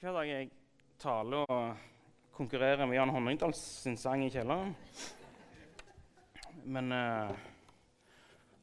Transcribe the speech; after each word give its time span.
hver 0.00 0.14
dag 0.16 0.28
jeg 0.30 0.46
taler 0.96 1.50
og 1.52 1.80
konkurrerer 2.32 2.86
med 2.88 2.96
Jan 2.96 3.10
Honningdal 3.12 3.50
sin 3.52 3.98
sang 4.00 4.22
i 4.24 4.30
kjelleren. 4.32 4.70
Men 6.64 6.86
uh, 6.88 7.28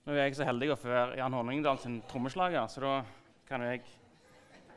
nå 0.02 0.16
er 0.16 0.24
jeg 0.24 0.40
så 0.40 0.48
heldig 0.48 0.72
å 0.74 0.78
få 0.82 0.90
være 0.90 1.20
Jan 1.20 1.36
Honningdal 1.38 1.78
sin 1.84 2.00
trommeslager, 2.10 2.66
så 2.74 2.82
da 2.82 2.94
kan 3.46 3.68
jeg 3.68 3.84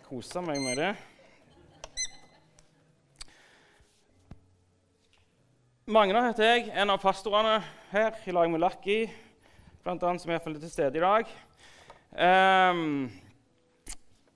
kose 0.04 0.42
meg 0.44 0.60
med 0.60 0.82
det. 0.82 0.90
Magnar 5.88 6.28
heter 6.28 6.44
jeg, 6.50 6.68
en 6.76 6.92
av 6.92 7.00
pastorene 7.00 7.56
her 7.94 8.20
i 8.28 8.36
lag 8.36 8.52
med 8.52 8.60
Lucky, 8.60 8.98
annet, 9.88 10.20
som 10.20 10.36
er 10.36 10.44
til 10.44 10.76
stede 10.76 11.00
i 11.00 11.08
dag. 11.08 11.34
Um, 12.12 13.08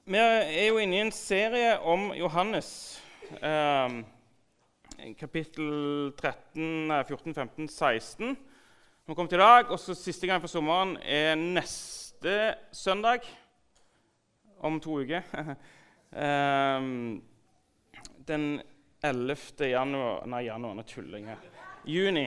vi 0.04 0.18
er 0.20 0.66
jo 0.68 0.80
inne 0.82 0.98
i 0.98 1.00
en 1.00 1.12
serie 1.16 1.78
om 1.80 2.10
Johannes. 2.12 3.00
Um, 3.40 4.02
kapittel 5.16 6.12
13, 6.18 6.92
14, 7.08 7.34
15, 7.34 7.68
16. 7.68 8.36
Vi 9.06 9.14
kommer 9.14 9.32
til 9.32 9.40
i 9.40 9.40
dag, 9.40 9.70
og 9.72 9.80
så 9.80 9.96
Siste 9.96 10.28
gang 10.28 10.42
for 10.44 10.52
sommeren 10.52 10.98
er 11.00 11.34
neste 11.40 12.54
søndag 12.72 13.24
om 14.60 14.76
to 14.80 15.00
uker. 15.00 15.24
um, 16.12 17.22
den 18.28 18.60
11. 19.00 19.36
januar 19.60 20.26
Nei, 20.26 20.44
januar, 20.44 20.78
er 20.78 20.88
tuller. 20.88 21.36
Juni. 21.84 22.26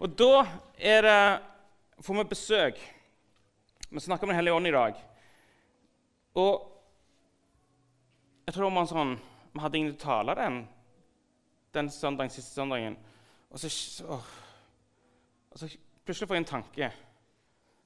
Og 0.00 0.18
da 0.18 0.44
er 0.76 1.00
det, 1.08 1.40
får 2.04 2.20
vi 2.20 2.28
besøk. 2.28 2.84
Vi 3.90 4.00
snakker 4.00 4.24
om 4.24 4.28
Den 4.28 4.36
hellige 4.36 4.54
ånd 4.54 4.68
i 4.68 4.76
dag. 4.76 5.00
Og 6.34 6.69
jeg 8.50 8.56
tror 8.56 8.72
man 8.74 8.88
sånn, 8.90 9.16
Vi 9.54 9.60
hadde 9.62 9.78
ingen 9.78 9.96
taler 9.98 10.34
tale 10.34 10.42
den 10.42 10.60
den 11.74 11.90
søndagen, 11.90 12.30
siste 12.30 12.54
søndagen. 12.54 12.96
Og 13.50 13.60
så, 13.62 13.70
åh, 14.10 14.30
og 15.50 15.58
så 15.58 15.68
plutselig 16.06 16.28
får 16.28 16.36
jeg 16.36 16.42
en 16.42 16.48
tanke, 16.50 16.88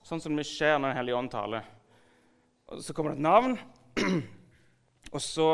sånn 0.04 0.22
som 0.24 0.36
det 0.36 0.46
skjer 0.48 0.78
når 0.78 0.92
Den 0.92 0.98
hellige 0.98 1.18
ånd 1.18 1.32
taler. 1.32 1.66
Og 2.72 2.80
så 2.84 2.94
kommer 2.96 3.12
det 3.12 3.20
et 3.20 3.26
navn, 3.26 3.58
og 5.14 5.20
så 5.20 5.48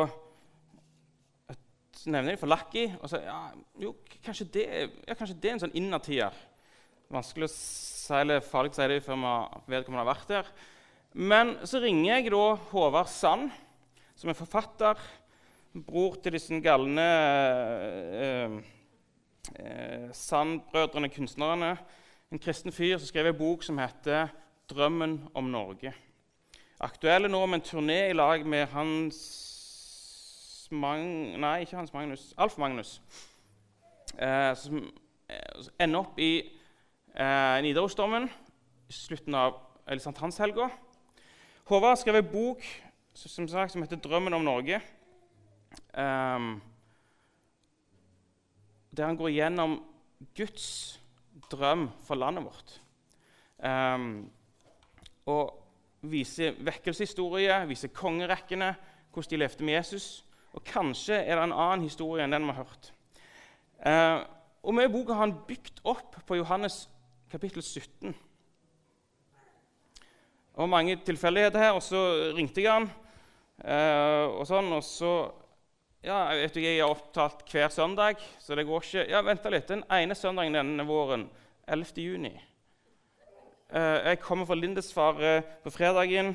nevner 2.06 2.32
de 2.32 2.40
for 2.40 2.50
Lucky. 2.50 2.86
Og 3.00 3.10
så 3.10 3.20
ja, 3.24 3.38
jo, 3.82 3.96
kanskje 4.22 4.46
det, 4.54 4.66
ja, 5.08 5.16
kanskje 5.18 5.38
det 5.38 5.50
er 5.50 5.56
en 5.56 5.64
sånn 5.64 5.78
innertier. 5.78 6.36
Vanskelig 7.10 7.48
å 7.48 7.54
si 7.54 8.14
eller 8.14 8.42
farlig 8.46 8.72
å 8.76 8.78
si 8.78 8.86
det 8.90 9.00
før 9.02 9.18
man 9.18 9.98
har 9.98 10.06
vært 10.06 10.30
der. 10.30 10.54
Men 11.18 11.56
så 11.66 11.82
ringer 11.82 12.20
jeg 12.20 12.30
da 12.30 12.44
Håvard 12.70 13.10
Sand, 13.10 13.50
som 14.20 14.28
er 14.28 14.36
forfatter, 14.36 14.98
bror 15.86 16.18
til 16.20 16.34
disse 16.36 16.58
galne 16.60 17.04
eh, 18.20 18.56
eh, 19.56 20.10
Sand-brødrene, 20.12 21.08
kunstnerne. 21.08 21.70
En 22.28 22.42
kristen 22.42 22.72
fyr 22.72 22.98
som 22.98 23.08
skrev 23.08 23.30
en 23.30 23.38
bok 23.38 23.64
som 23.64 23.80
heter 23.80 24.28
'Drømmen 24.68 25.30
om 25.34 25.48
Norge'. 25.48 25.94
Aktuelle 26.80 27.28
nå 27.28 27.46
med 27.46 27.58
en 27.58 27.64
turné 27.64 28.10
i 28.10 28.12
lag 28.12 28.46
med 28.46 28.66
Hans 28.66 30.68
Mang... 30.70 31.40
Nei, 31.40 31.60
ikke 31.60 31.76
Hans 31.76 31.92
Magnus. 31.92 32.34
Alf 32.38 32.58
Magnus. 32.58 33.02
Eh, 34.18 34.56
som 34.56 34.92
eh, 35.28 35.64
ender 35.80 35.98
opp 35.98 36.18
i 36.18 36.42
eh, 37.16 37.62
Nidarosdomen 37.62 38.28
i 38.88 38.92
slutten 38.92 39.34
av 39.34 39.56
sankthanshelga. 39.98 40.68
Håvard 41.64 41.98
skrev 41.98 42.20
en 42.20 42.32
bok 42.32 42.62
som, 43.28 43.48
sagt, 43.48 43.72
som 43.72 43.82
heter 43.82 43.96
'Drømmen 43.96 44.34
om 44.34 44.44
Norge'. 44.46 44.80
Um, 45.94 46.62
der 48.96 49.06
han 49.06 49.16
går 49.16 49.28
gjennom 49.28 49.82
Guds 50.36 51.00
drøm 51.50 51.90
for 52.06 52.14
landet 52.14 52.44
vårt. 52.44 52.80
Um, 53.58 54.30
og 55.26 55.56
viser 56.00 56.56
vekkelseshistorie, 56.58 57.66
viser 57.68 57.92
kongerekkene, 57.94 58.74
hvordan 59.12 59.30
de 59.30 59.36
levde 59.36 59.64
med 59.64 59.74
Jesus. 59.74 60.24
Og 60.52 60.64
kanskje 60.64 61.14
er 61.14 61.36
det 61.36 61.44
en 61.44 61.52
annen 61.52 61.84
historie 61.86 62.24
enn 62.24 62.34
den 62.34 62.48
vi 62.48 62.56
har 62.56 62.64
hørt. 62.64 62.92
Uh, 63.80 64.26
og 64.62 64.74
med 64.74 64.90
boka 64.92 65.12
har 65.12 65.28
han 65.28 65.38
bygd 65.46 65.84
opp 65.84 66.16
på 66.26 66.40
Johannes 66.40 66.88
kapittel 67.30 67.62
17. 67.62 68.14
Og 70.60 70.68
mange 70.68 70.98
tilfeldigheter 71.06 71.58
her, 71.58 71.70
og 71.70 71.82
så 71.82 72.32
ringte 72.36 72.62
jeg 72.62 72.72
han. 72.72 72.90
Uh, 73.60 74.40
og 74.40 74.46
sånn, 74.48 74.70
og 74.72 74.84
så 74.86 75.12
ja, 76.00 76.30
jeg 76.32 76.46
vet 76.46 76.54
ikke, 76.56 76.68
jeg 76.70 76.80
er 76.80 76.88
opptatt 76.88 77.42
hver 77.44 77.72
søndag, 77.74 78.22
så 78.40 78.56
det 78.56 78.64
går 78.64 78.86
ikke 78.86 79.02
Ja, 79.10 79.20
Vent 79.20 79.44
litt. 79.52 79.66
Den 79.68 79.82
ene 79.92 80.16
søndagen 80.16 80.56
denne 80.56 80.86
våren, 80.88 81.26
11. 81.68 81.90
juni 82.00 82.30
uh, 83.74 83.98
Jeg 84.06 84.22
kommer 84.22 84.48
fra 84.48 84.56
Lindesfaret 84.56 85.50
på 85.60 85.72
fredagen. 85.74 86.32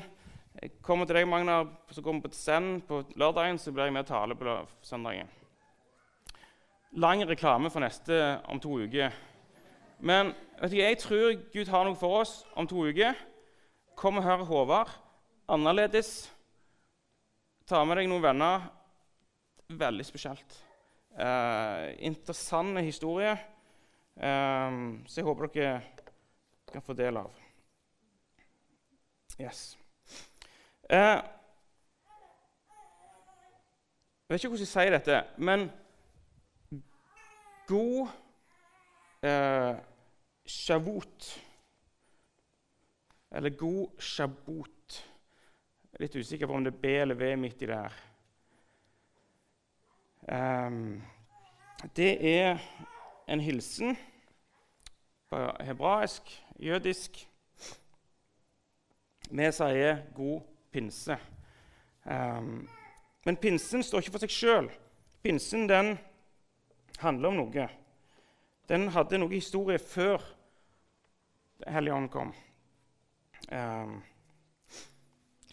Jeg 0.62 0.76
kommer 0.86 1.04
til 1.04 1.18
deg, 1.18 1.26
Magnar, 1.28 1.66
så 1.90 2.02
kommer 2.02 2.22
vi 2.22 2.30
på 2.30 2.38
Send 2.38 2.86
på 2.86 3.02
lørdagen. 3.18 3.58
Så 3.58 3.74
blir 3.74 3.90
jeg 3.90 3.96
med 3.96 4.06
og 4.06 4.12
taler 4.12 4.38
på 4.38 4.54
søndagen. 4.86 5.28
Lang 6.96 7.26
reklame 7.28 7.68
for 7.70 7.82
neste 7.82 8.38
om 8.46 8.62
to 8.62 8.78
uker. 8.86 9.10
Men 9.98 10.30
vet 10.60 10.70
du, 10.70 10.78
jeg 10.78 11.02
tror 11.02 11.34
Gud 11.52 11.74
har 11.74 11.84
noe 11.84 11.98
for 11.98 12.22
oss 12.22 12.38
om 12.54 12.70
to 12.70 12.86
uker. 12.86 13.18
Kom 13.98 14.22
og 14.22 14.24
hør 14.24 14.46
Håvard. 14.46 14.94
Annerledes. 15.50 16.35
Ta 17.66 17.80
med 17.82 17.98
deg 17.98 18.06
noen 18.06 18.22
venner. 18.22 18.66
Veldig 19.74 20.04
spesielt. 20.06 20.52
Eh, 21.18 21.96
interessante 22.06 22.84
historier. 22.86 23.40
Eh, 24.14 24.76
så 25.10 25.18
jeg 25.18 25.26
håper 25.26 25.50
dere 25.50 25.80
kan 26.70 26.84
få 26.86 26.94
del 26.94 27.18
av. 27.18 27.32
Yes. 29.40 29.76
Eh, 30.90 31.18
jeg 34.22 34.30
vet 34.30 34.40
ikke 34.40 34.52
hvordan 34.52 34.64
jeg 34.66 34.70
sier 34.70 34.94
dette, 34.94 35.18
men 35.36 35.66
god 37.66 38.14
eh, 39.26 39.74
shavut 40.46 41.28
Eller 43.34 43.50
god 43.58 43.98
shabot. 43.98 44.75
Jeg 45.96 46.02
er 46.02 46.10
litt 46.10 46.16
usikker 46.26 46.48
på 46.50 46.52
om 46.52 46.64
det 46.64 46.74
er 46.74 46.80
B 46.80 46.90
eller 47.00 47.16
V 47.16 47.28
midt 47.40 47.62
i 47.64 47.66
det 47.70 47.76
her. 47.80 47.94
Um, 50.68 51.02
det 51.96 52.08
er 52.20 52.58
en 53.32 53.40
hilsen 53.40 53.96
på 55.30 55.38
hebraisk, 55.64 56.44
jødisk. 56.60 57.16
Vi 59.30 59.52
sier 59.52 60.02
'god 60.14 60.40
pinse'. 60.72 61.16
Um, 62.04 62.68
men 63.24 63.36
pinsen 63.36 63.82
står 63.82 63.98
ikke 63.98 64.12
for 64.18 64.26
seg 64.26 64.30
sjøl. 64.30 64.68
Pinsen 65.22 65.64
den 65.68 65.98
handler 66.98 67.28
om 67.28 67.36
noe. 67.40 67.68
Den 68.68 68.88
hadde 68.88 69.18
noe 69.18 69.32
historie 69.32 69.78
før 69.78 70.20
Den 71.64 72.08
kom. 72.08 72.34
Um, 73.52 74.02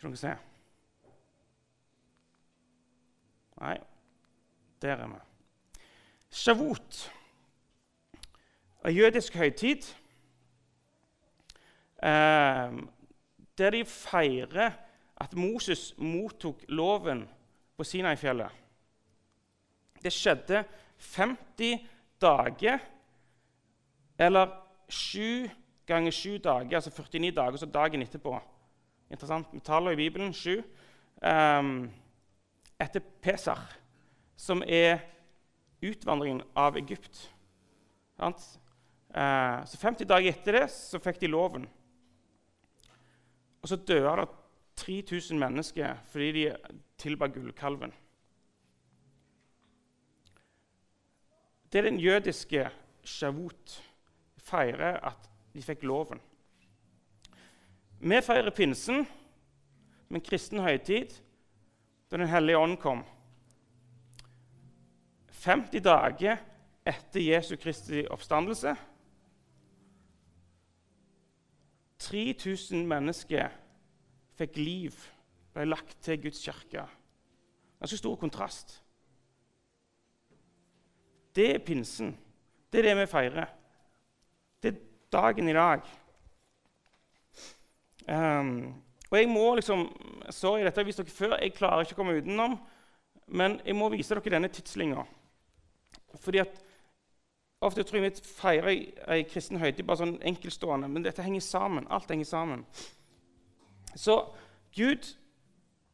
skal 0.03 0.11
dere 0.11 0.19
se 0.19 0.35
Nei, 3.63 3.77
der 4.81 4.97
er 4.99 5.07
vi. 5.07 5.19
Shavut, 6.29 7.11
en 8.85 8.95
jødisk 8.95 9.35
høytid 9.39 9.85
um, 12.03 12.89
der 13.57 13.69
de 13.69 13.85
feirer 13.85 14.71
at 15.21 15.35
Moses 15.37 15.93
mottok 15.97 16.65
loven 16.67 17.29
på 17.77 17.83
Sinai-fjellet. 17.83 18.51
Det 20.03 20.11
skjedde 20.11 20.65
50 20.97 21.85
dager, 22.21 22.79
eller 24.17 24.51
7 24.89 25.47
ganger 25.88 26.11
7 26.11 26.38
dager, 26.38 26.75
altså 26.75 26.91
49 26.91 27.31
dager, 27.31 27.57
så 27.57 27.65
dagen 27.65 28.01
etterpå. 28.01 28.41
Interessant 29.13 29.54
med 29.54 29.62
tallene 29.62 29.94
i 29.94 30.00
Bibelen 30.00 30.33
sju. 30.33 30.57
Um, 31.21 31.86
etter 32.81 33.04
Pesach, 33.21 33.62
som 34.36 34.63
er 34.65 35.04
utvandringen 35.83 36.42
av 36.57 36.77
Egypt. 36.81 37.30
Uh, 38.18 39.62
så 39.69 39.77
50 39.77 40.10
dager 40.10 40.33
etter 40.33 40.57
det 40.57 40.65
så 40.74 41.01
fikk 41.04 41.21
de 41.21 41.30
loven. 41.30 41.68
Og 43.62 43.69
så 43.69 43.77
døde 43.77 44.15
det 44.24 44.30
3000 44.81 45.39
mennesker 45.39 46.01
fordi 46.09 46.31
de 46.39 46.48
tilba 46.98 47.30
gullkalven. 47.30 47.94
Det 51.69 51.80
er 51.80 51.89
den 51.89 52.01
jødiske 52.01 52.69
shavut. 53.04 53.80
Feirer 54.44 55.00
at 55.06 55.30
de 55.54 55.62
fikk 55.63 55.86
loven. 55.88 56.19
Vi 58.03 58.17
feirer 58.19 58.51
pinsen 58.51 59.05
med 60.09 60.17
en 60.19 60.23
kristen 60.27 60.59
høytid 60.59 61.13
da 62.11 62.17
Den 62.19 62.27
hellige 62.27 62.59
ånd 62.59 62.75
kom. 62.81 63.05
50 65.31 65.79
dager 65.85 66.41
etter 66.83 67.23
Jesu 67.23 67.55
Kristi 67.55 68.03
oppstandelse 68.11 68.75
3000 72.03 72.83
mennesker 72.91 73.55
fikk 74.35 74.59
liv, 74.59 74.99
ble 75.56 75.69
lagt 75.71 75.95
til 76.03 76.19
Guds 76.27 76.44
kirke. 76.44 76.83
Ganske 77.79 78.03
stor 78.03 78.19
kontrast. 78.19 78.81
Det 81.35 81.53
er 81.56 81.65
pinsen. 81.65 82.17
Det 82.67 82.83
er 82.83 82.91
det 82.91 82.99
vi 82.99 83.11
feirer. 83.15 83.59
Det 84.59 84.73
er 84.73 84.88
dagen 85.13 85.47
i 85.47 85.56
dag. 85.56 86.02
Um, 88.07 88.73
og 89.09 89.17
jeg 89.19 89.29
må 89.29 89.55
liksom, 89.55 89.85
Sorry, 90.29 90.63
dette 90.63 90.79
har 90.79 90.83
jeg 90.83 90.89
vist 90.91 91.01
dere 91.03 91.13
før. 91.13 91.38
Jeg 91.39 91.55
klarer 91.55 91.85
ikke 91.85 91.97
å 91.97 92.01
komme 92.01 92.17
utenom. 92.19 92.57
Men 93.27 93.59
jeg 93.65 93.75
må 93.77 93.89
vise 93.94 94.15
dere 94.15 94.35
denne 94.35 94.51
tidslinja. 94.51 95.05
Fordi 96.21 96.44
at 96.44 96.61
Ofte 97.63 97.83
tror 97.83 98.01
jeg 98.01 98.11
vi 98.11 98.27
feirer 98.27 98.71
ei 99.13 99.23
kristen 99.23 99.59
høytid 99.61 99.85
bare 99.88 100.01
sånn 100.01 100.17
enkeltstående, 100.27 100.89
men 100.91 101.05
dette 101.05 101.23
henger 101.23 101.44
sammen. 101.45 101.85
Alt 101.88 102.09
henger 102.11 102.27
sammen. 102.27 102.65
Så 103.95 104.17
Gud 104.75 105.07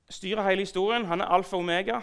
styrer 0.10 0.48
hele 0.48 0.66
historien. 0.66 1.06
Han 1.06 1.22
er 1.22 1.30
alfa 1.30 1.60
og 1.60 1.62
omega. 1.62 2.00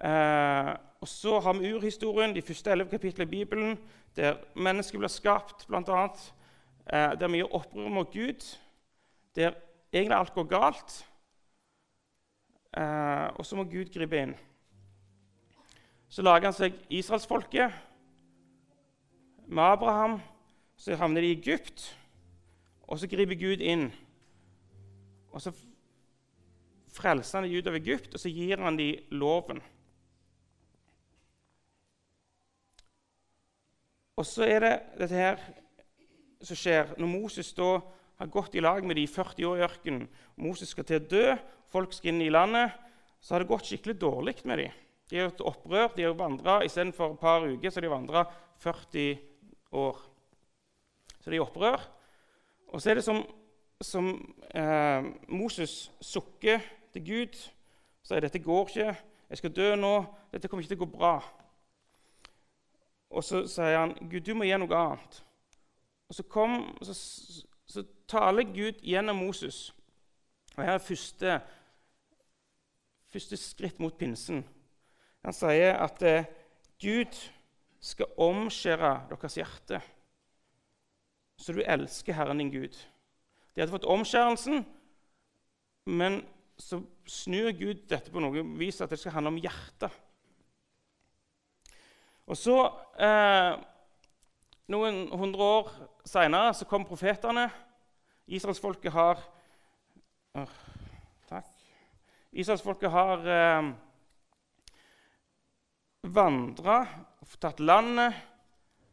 Eh, 0.00 0.70
og 1.02 1.08
så 1.08 1.40
har 1.44 1.58
vi 1.58 1.74
urhistorien, 1.74 2.32
de 2.34 2.42
første 2.42 2.72
elleve 2.72 2.94
kapitlene 2.94 3.28
i 3.28 3.34
Bibelen, 3.34 3.78
der 4.16 4.40
mennesket 4.54 4.98
blir 5.02 5.12
skapt, 5.12 5.66
bl.a. 5.68 6.06
Eh, 6.86 7.14
der 7.20 7.36
gjør 7.36 7.54
opprør 7.54 7.88
mot 7.88 8.12
Gud, 8.12 8.58
der 9.36 9.54
egentlig 9.92 10.18
alt 10.18 10.34
går 10.34 10.48
galt. 10.50 10.96
Eh, 12.76 13.28
og 13.36 13.46
så 13.46 13.56
må 13.56 13.64
Gud 13.64 13.92
gripe 13.94 14.18
inn. 14.18 14.34
Så 16.08 16.22
lager 16.22 16.50
han 16.50 16.56
seg 16.56 16.76
israelsfolket. 16.90 17.72
Med 19.46 19.62
Abraham 19.62 20.20
så 20.76 20.96
havner 20.96 21.20
de 21.20 21.30
i 21.30 21.36
Egypt, 21.38 21.98
og 22.82 22.98
så 22.98 23.08
griper 23.08 23.38
Gud 23.38 23.60
inn. 23.60 23.92
Og 25.32 25.40
så 25.40 25.52
frelser 26.92 27.38
han 27.38 27.48
de 27.48 27.58
ut 27.58 27.68
av 27.70 27.76
Egypt, 27.78 28.14
og 28.14 28.20
så 28.20 28.32
gir 28.32 28.60
han 28.60 28.76
dem 28.76 29.14
loven. 29.14 29.62
Og 34.16 34.26
så 34.28 34.44
er 34.44 34.60
det 34.60 34.72
dette 35.00 35.16
her 35.16 35.40
som 36.46 36.58
skjer 36.58 36.94
når 36.98 37.10
Moses 37.10 37.52
da 37.56 37.76
har 38.22 38.30
gått 38.30 38.54
i 38.54 38.62
lag 38.62 38.84
med 38.86 38.96
de 38.98 39.06
i 39.06 39.10
40 39.10 39.48
år 39.48 39.60
i 39.60 39.66
ørkenen. 39.66 40.06
Moses 40.42 40.72
skal 40.74 40.86
til 40.86 41.00
å 41.00 41.08
dø, 41.10 41.26
folk 41.72 41.94
skal 41.96 42.12
inn 42.12 42.22
i 42.24 42.32
landet. 42.32 42.74
Så 43.22 43.34
har 43.34 43.42
det 43.42 43.50
gått 43.50 43.68
skikkelig 43.68 43.96
dårlig 44.02 44.36
med 44.48 44.62
dem. 44.62 44.78
De 45.10 45.18
har 45.18 45.28
gjort 45.28 45.44
opprør. 45.52 45.90
De 45.96 46.06
har 46.06 46.16
vandret, 46.18 46.66
istedenfor 46.66 47.14
et 47.14 47.20
par 47.20 47.44
uker, 47.46 47.70
så 47.70 47.78
har 47.78 47.86
de 47.86 47.92
vandra 47.92 48.24
40 48.62 49.18
år. 49.78 49.98
Så 51.20 51.30
de 51.30 51.36
er 51.36 51.38
i 51.38 51.42
opprør. 51.42 51.84
Og 52.72 52.82
så 52.82 52.90
er 52.90 52.98
det 52.98 53.04
som, 53.06 53.20
som 53.80 54.08
eh, 54.54 55.10
Moses 55.28 55.92
sukker 56.00 56.62
til 56.94 57.04
Gud. 57.06 57.42
Sier 58.02 58.24
dette 58.24 58.42
går 58.42 58.70
ikke, 58.70 58.94
jeg 59.30 59.38
skal 59.38 59.52
dø 59.54 59.68
nå, 59.78 59.92
dette 60.32 60.48
kommer 60.50 60.64
ikke 60.64 60.74
til 60.74 60.80
å 60.80 60.84
gå 60.86 60.90
bra. 60.96 61.12
Og 63.12 63.24
så 63.24 63.44
sier 63.48 63.78
han, 63.78 63.94
Gud, 64.08 64.24
du 64.26 64.34
må 64.34 64.48
gjøre 64.48 64.64
noe 64.64 64.80
annet. 64.80 65.20
Og 66.12 66.16
så, 66.16 66.22
kom, 66.28 66.78
så, 66.84 66.94
så 67.66 67.82
taler 68.08 68.44
Gud 68.44 68.82
gjennom 68.84 69.16
Moses. 69.16 69.70
Og 70.58 70.64
her 70.64 70.74
er 70.74 70.82
første, 70.84 71.38
første 73.08 73.38
skritt 73.40 73.80
mot 73.80 73.96
pinsen. 73.96 74.42
Han 75.24 75.32
sier 75.32 75.80
at 75.80 76.04
eh, 76.04 76.28
Gud 76.84 77.16
skal 77.80 78.12
omskjære 78.20 78.92
deres 79.08 79.38
hjerte, 79.40 79.80
så 81.40 81.56
du 81.56 81.64
elsker 81.64 82.20
Herren 82.20 82.44
din 82.44 82.52
Gud. 82.52 82.76
De 83.54 83.64
hadde 83.64 83.72
fått 83.72 83.88
omskjærelsen, 83.88 84.66
men 85.96 86.20
så 86.60 86.84
snur 87.08 87.56
Gud 87.56 87.86
dette 87.88 88.12
på 88.12 88.20
noe 88.20 88.44
vis 88.60 88.84
at 88.84 88.92
det 88.92 89.00
skal 89.00 89.16
handle 89.16 89.32
om 89.32 89.40
hjertet. 89.48 90.00
Og 92.28 92.36
så, 92.36 92.60
eh, 93.00 93.71
noen 94.70 95.08
hundre 95.18 95.42
år 95.42 95.70
seinere, 96.06 96.52
så 96.54 96.66
kom 96.68 96.84
profetene. 96.86 97.48
Israelsfolket 98.26 98.92
har 98.92 99.18
øh, 100.36 100.58
Takk. 101.28 101.48
Israelsfolket 102.32 102.90
har 102.90 103.26
øh, 103.26 103.72
vandra 106.14 106.78
og 107.20 107.34
tatt 107.40 107.60
landet. 107.60 108.14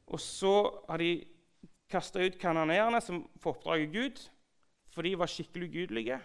Og 0.10 0.20
så 0.20 0.56
har 0.90 0.98
de 0.98 1.12
kasta 1.90 2.22
ut 2.26 2.38
kanonerene 2.42 3.02
som 3.02 3.22
får 3.42 3.58
oppdraget 3.58 3.94
Gud, 3.94 4.22
for 4.90 5.06
de 5.06 5.14
var 5.18 5.30
skikkelig 5.30 5.70
ugudelige. 5.70 6.20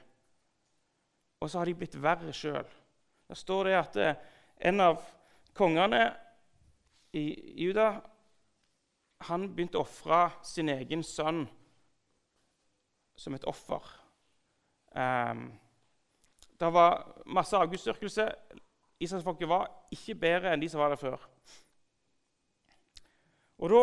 Og 1.41 1.51
så 1.51 1.59
har 1.61 1.69
de 1.69 1.77
blitt 1.77 1.97
verre 2.01 2.33
sjøl. 2.33 2.65
Der 3.29 3.37
står 3.37 3.69
det 3.69 3.77
at 3.77 3.97
eh, 4.01 4.15
en 4.69 4.81
av 4.81 5.03
kongene 5.57 6.07
i 7.13 7.27
Juda 7.65 8.01
han 9.29 9.49
begynte 9.55 9.81
å 9.81 9.85
ofre 9.85 10.27
sin 10.45 10.71
egen 10.73 11.03
sønn 11.07 11.45
som 13.17 13.37
et 13.37 13.47
offer. 13.49 13.85
Um, 14.95 15.47
det 16.61 16.71
var 16.75 17.05
masse 17.27 17.57
avgudsdyrkelse. 17.59 18.27
Israelsfolket 19.03 19.51
var 19.51 19.69
ikke 19.95 20.17
bedre 20.19 20.53
enn 20.55 20.63
de 20.63 20.71
som 20.71 20.83
var 20.83 20.93
der 20.95 21.01
før. 21.01 21.23
Og 23.63 23.71
da 23.71 23.83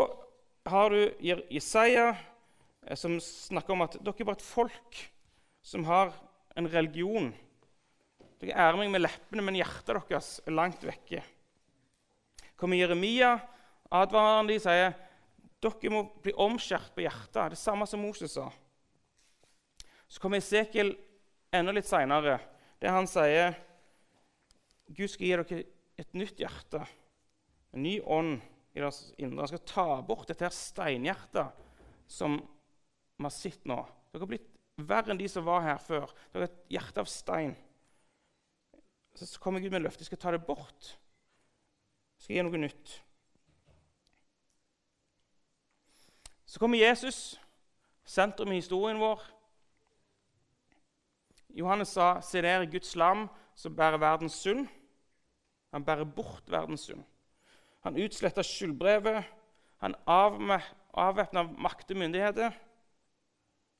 har 0.71 0.93
du 0.93 1.25
Jesaja, 1.51 2.11
eh, 2.87 2.95
som 2.95 3.19
snakker 3.19 3.73
om 3.73 3.85
at 3.85 3.97
dere 3.99 4.15
er 4.19 4.27
bare 4.27 4.39
et 4.39 4.45
folk 4.45 4.99
som 5.63 5.85
har 5.87 6.13
en 6.55 6.67
religion. 6.69 7.31
Dere 8.41 8.57
ærer 8.57 8.79
meg 8.79 8.91
med 8.91 9.03
leppene, 9.03 9.45
men 9.45 9.59
hjertet 9.59 9.95
deres 10.09 10.33
er 10.45 10.55
langt 10.57 10.83
vekke. 10.83 11.23
Kommer 12.59 12.77
Jeremia, 12.77 13.39
advarer 13.91 14.47
de, 14.47 14.59
sier 14.61 14.93
dere 15.61 15.93
må 15.93 16.03
bli 16.23 16.33
omskjært 16.41 16.93
på 16.95 17.03
hjertet. 17.05 17.53
Det 17.53 17.59
samme 17.59 17.87
som 17.89 18.01
Moses 18.01 18.33
sa. 18.37 18.47
Så 20.11 20.21
kommer 20.21 20.41
Esekiel 20.41 20.95
enda 21.55 21.73
litt 21.75 21.87
seinere, 21.87 22.39
der 22.81 22.95
han 22.95 23.07
sier 23.09 23.53
Gud 24.91 25.11
skal 25.11 25.27
gi 25.27 25.35
dere 25.35 25.59
et 26.01 26.17
nytt 26.17 26.41
hjerte, 26.41 26.81
en 27.71 27.85
ny 27.85 27.99
ånd 28.01 28.39
i 28.73 28.81
deres 28.81 29.11
indre. 29.21 29.45
Han 29.45 29.51
skal 29.51 29.67
ta 29.69 29.85
bort 30.05 30.27
dette 30.31 30.47
her 30.47 30.55
steinhjertet 30.55 31.61
som 32.11 32.39
vi 32.41 33.27
har 33.27 33.35
sett 33.35 33.67
nå. 33.69 33.77
Dere 34.11 34.25
har 34.25 34.31
blitt 34.31 34.49
verre 34.81 35.13
enn 35.13 35.21
de 35.21 35.29
som 35.31 35.45
var 35.47 35.63
her 35.63 35.79
før. 35.83 36.11
Dere 36.31 36.47
har 36.47 36.49
et 36.49 36.73
hjerte 36.73 37.03
av 37.03 37.11
stein. 37.11 37.53
Så 39.15 39.39
kommer 39.43 39.63
Gud 39.63 39.71
med 39.75 39.85
løftet. 39.85 40.05
Jeg 40.05 40.11
skal 40.11 40.21
ta 40.23 40.35
det 40.35 40.43
bort. 40.47 40.93
Jeg 42.17 42.25
skal 42.25 42.37
gi 42.37 42.45
noe 42.47 42.63
nytt. 42.65 42.97
Så 46.51 46.59
kommer 46.59 46.77
Jesus, 46.77 47.39
sentrum 48.03 48.51
i 48.51 48.57
historien 48.59 48.97
vår. 48.99 49.21
Johannes 51.49 51.87
sa, 51.87 52.21
'Se 52.21 52.41
der 52.41 52.65
Guds 52.65 52.95
lam 52.95 53.29
som 53.55 53.75
bærer 53.75 53.97
verdens 53.97 54.47
synd'. 54.47 54.67
Han 55.71 55.85
bærer 55.85 56.03
bort 56.03 56.43
verdens 56.47 56.81
synd. 56.81 57.03
Han 57.79 58.03
utsletta 58.03 58.43
skyldbrevet. 58.43 59.23
Han 59.77 59.95
avvæpna 60.93 61.43
makt 61.43 61.91
og 61.91 61.97
myndigheter. 61.97 62.51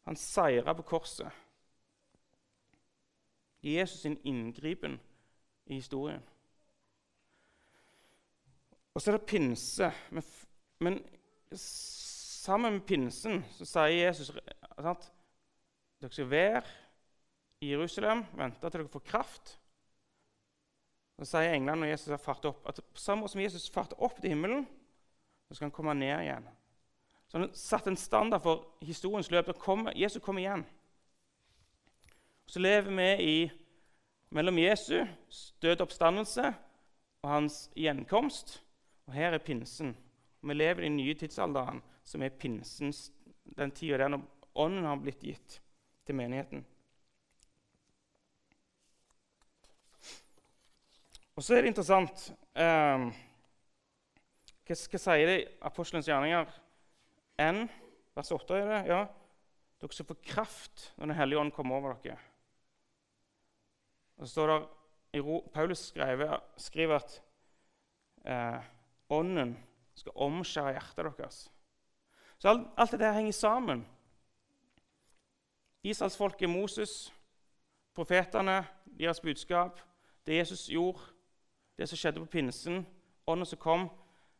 Han 0.01 0.15
seira 0.15 0.73
på 0.73 0.81
korset. 0.81 1.31
Jesus 3.63 3.99
sin 3.99 4.21
inngripen 4.23 5.01
i 5.65 5.73
historien. 5.73 6.23
Og 8.93 9.01
så 9.01 9.11
er 9.11 9.17
det 9.17 9.25
pinse. 9.25 9.91
Men, 10.09 10.23
men 10.79 11.05
sammen 12.41 12.79
med 12.79 12.86
pinsen 12.89 13.43
så 13.53 13.67
sier 13.69 14.07
Jesus 14.07 14.31
at 14.33 15.10
dere 16.01 16.13
skal 16.13 16.29
være 16.31 16.63
i 17.62 17.69
Jerusalem, 17.69 18.24
vente 18.33 18.62
til 18.63 18.79
dere 18.79 18.89
får 18.89 19.03
kraft. 19.05 19.57
Så 21.21 21.27
sier 21.36 21.53
englene 21.53 21.83
når 21.83 21.91
Jesus 21.93 22.10
har 22.15 22.21
fart 22.21 22.48
opp, 22.50 22.63
at 22.65 22.81
på 22.81 23.01
samme 23.01 23.21
måte 23.21 23.36
som 23.36 23.43
Jesus 23.43 23.69
farter 23.69 24.00
opp 24.01 24.17
til 24.17 24.33
himmelen, 24.33 24.65
så 25.45 25.57
skal 25.57 25.67
han 25.67 25.75
komme 25.75 25.93
ned 25.93 26.24
igjen. 26.24 26.48
Så 27.27 27.38
han 27.38 27.45
har 27.45 27.53
satt 27.55 27.88
en 27.88 28.00
standard 28.00 28.41
for 28.41 28.65
historiens 28.81 29.29
løp. 29.31 29.51
Kommer, 29.62 29.93
Jesus 29.95 30.24
kommer 30.24 30.41
igjen. 30.41 30.65
Så 32.50 32.60
lever 32.60 32.89
vi 32.89 33.10
i, 33.24 33.36
mellom 34.33 34.57
Jesu 34.60 35.05
død 35.62 35.86
oppstandelse 35.86 36.50
og 37.21 37.29
hans 37.29 37.62
gjenkomst. 37.77 38.57
Og 39.07 39.13
her 39.13 39.38
er 39.38 39.43
pinsen. 39.45 39.93
Vi 40.41 40.53
lever 40.57 40.81
i 40.81 40.89
den 40.89 40.98
nye 40.98 41.13
tidsalderen, 41.13 41.83
som 42.03 42.24
er 42.24 42.36
pinsens, 42.36 43.10
den 43.58 43.74
tida 43.75 44.01
der 44.01 44.13
når 44.13 44.27
Ånden 44.60 44.84
har 44.84 45.00
blitt 45.00 45.22
gitt 45.24 45.62
til 46.03 46.17
menigheten. 46.20 46.65
Og 51.39 51.46
så 51.46 51.55
er 51.55 51.63
det 51.63 51.72
interessant 51.72 52.25
eh, 52.60 53.05
hva, 54.67 54.75
hva, 54.75 55.00
sier 55.00 55.29
det 55.29 55.38
i 55.39 55.48
apostelens 55.70 56.10
gjerninger? 56.10 56.51
N, 57.41 57.63
vers 58.17 58.34
8 58.36 58.60
er 58.60 58.67
det? 58.70 58.81
Ja. 58.91 59.00
Dere 59.81 59.96
skal 59.96 60.10
få 60.12 60.20
kraft 60.22 60.91
når 60.98 61.10
Den 61.10 61.17
hellige 61.17 61.41
ånd 61.41 61.55
kommer 61.55 61.79
over 61.79 61.96
dere. 62.03 62.20
Og 64.20 64.27
så 64.27 64.34
står 64.36 64.51
det, 64.51 64.60
i 65.17 65.22
Paulus 65.55 65.88
skriver, 65.89 66.38
skriver 66.62 67.00
at 67.00 67.15
eh, 68.24 68.70
ånden 69.12 69.55
skal 69.98 70.22
omskjære 70.27 70.75
hjertet 70.77 71.17
deres. 71.17 71.39
Så 72.41 72.50
alt, 72.50 72.67
alt 72.77 72.91
det 72.91 73.00
der 73.00 73.12
henger 73.12 73.31
sammen. 73.31 73.88
Israelsfolket, 75.83 76.50
Moses, 76.50 77.13
profetene, 77.93 78.65
deres 79.00 79.19
budskap, 79.19 79.79
det 80.25 80.38
Jesus 80.38 80.67
gjorde, 80.67 81.00
det 81.77 81.89
som 81.89 81.98
skjedde 81.98 82.19
på 82.19 82.25
pinsen, 82.25 82.88
ånden 83.27 83.45
som 83.45 83.60
kom 83.60 83.89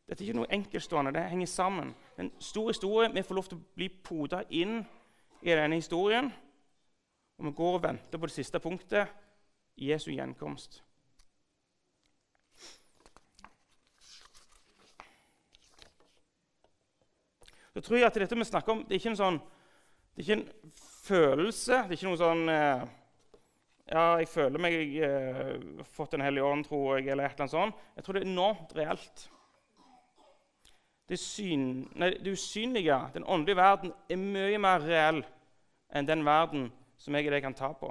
Dette 0.10 0.24
er 0.24 0.28
ikke 0.28 0.40
noe 0.42 0.50
enkeltstående. 0.52 1.14
Det 1.14 1.22
henger 1.30 1.48
sammen. 1.48 1.94
En 2.20 2.32
stor 2.40 2.68
historie. 2.68 3.14
Vi 3.14 3.22
får 3.24 3.36
lov 3.36 3.46
til 3.48 3.58
å 3.58 3.76
bli 3.76 3.88
poda 4.04 4.42
inn 4.50 4.82
i 5.42 5.54
denne 5.56 5.78
historien. 5.78 6.28
Og 7.38 7.46
vi 7.46 7.52
går 7.56 7.78
og 7.78 7.84
venter 7.84 8.20
på 8.20 8.28
det 8.28 8.36
siste 8.36 8.60
punktet 8.60 9.08
Jesu 9.78 10.10
gjenkomst. 10.12 10.82
Så 17.72 17.82
tror 17.82 17.98
jeg 17.98 18.08
at 18.10 18.20
dette 18.20 18.36
vi 18.36 18.48
snakker 18.48 18.74
om, 18.74 18.86
det 18.88 18.96
er 18.96 19.02
ikke 19.02 19.14
en 19.14 19.20
sånn 19.22 19.42
det 20.12 20.20
er 20.20 20.26
ikke 20.26 20.40
en 20.42 20.72
følelse. 21.06 21.78
Det 21.88 21.96
er 21.96 22.00
ikke 22.00 22.10
noe 22.10 22.20
sånn 22.20 22.50
eh, 22.52 22.82
Ja, 23.92 24.04
jeg 24.20 24.28
føler 24.32 24.62
meg 24.64 24.76
jeg 24.76 25.04
har 25.04 25.54
eh, 25.56 25.86
fått 25.88 26.16
en 26.16 26.24
hellig 26.24 26.44
ånd, 26.44 26.68
tror 26.68 26.98
jeg, 26.98 27.08
eller 27.12 27.28
et 27.28 27.36
eller 27.36 27.48
annet 27.48 27.56
sånt. 27.56 27.86
Jeg 27.96 28.06
tror 28.06 28.18
det 28.18 28.24
er 28.24 28.30
enormt 28.30 28.76
reelt. 28.76 29.24
Det, 31.12 31.20
syn, 31.20 31.66
nei, 32.00 32.14
det 32.24 32.36
usynlige, 32.36 32.98
den 33.16 33.28
åndelige 33.28 33.60
verden, 33.60 33.96
er 34.08 34.20
mye 34.20 34.60
mer 34.64 34.84
reell 34.86 35.24
enn 35.92 36.08
den 36.08 36.24
verden 36.24 36.70
som 37.02 37.16
jeg 37.18 37.28
og 37.28 37.36
deg 37.36 37.44
kan 37.44 37.58
ta 37.58 37.72
på. 37.76 37.90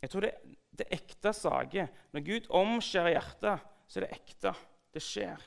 Jeg 0.00 0.12
tror 0.12 0.24
det, 0.24 0.32
det 0.76 0.86
er 0.86 0.96
ekte 0.96 1.32
saker. 1.36 1.92
Når 2.14 2.24
Gud 2.24 2.48
omskjærer 2.60 3.16
hjertet, 3.16 3.72
så 3.86 4.00
er 4.00 4.06
det 4.06 4.16
ekte. 4.18 4.52
Det 4.92 5.02
skjer. 5.02 5.42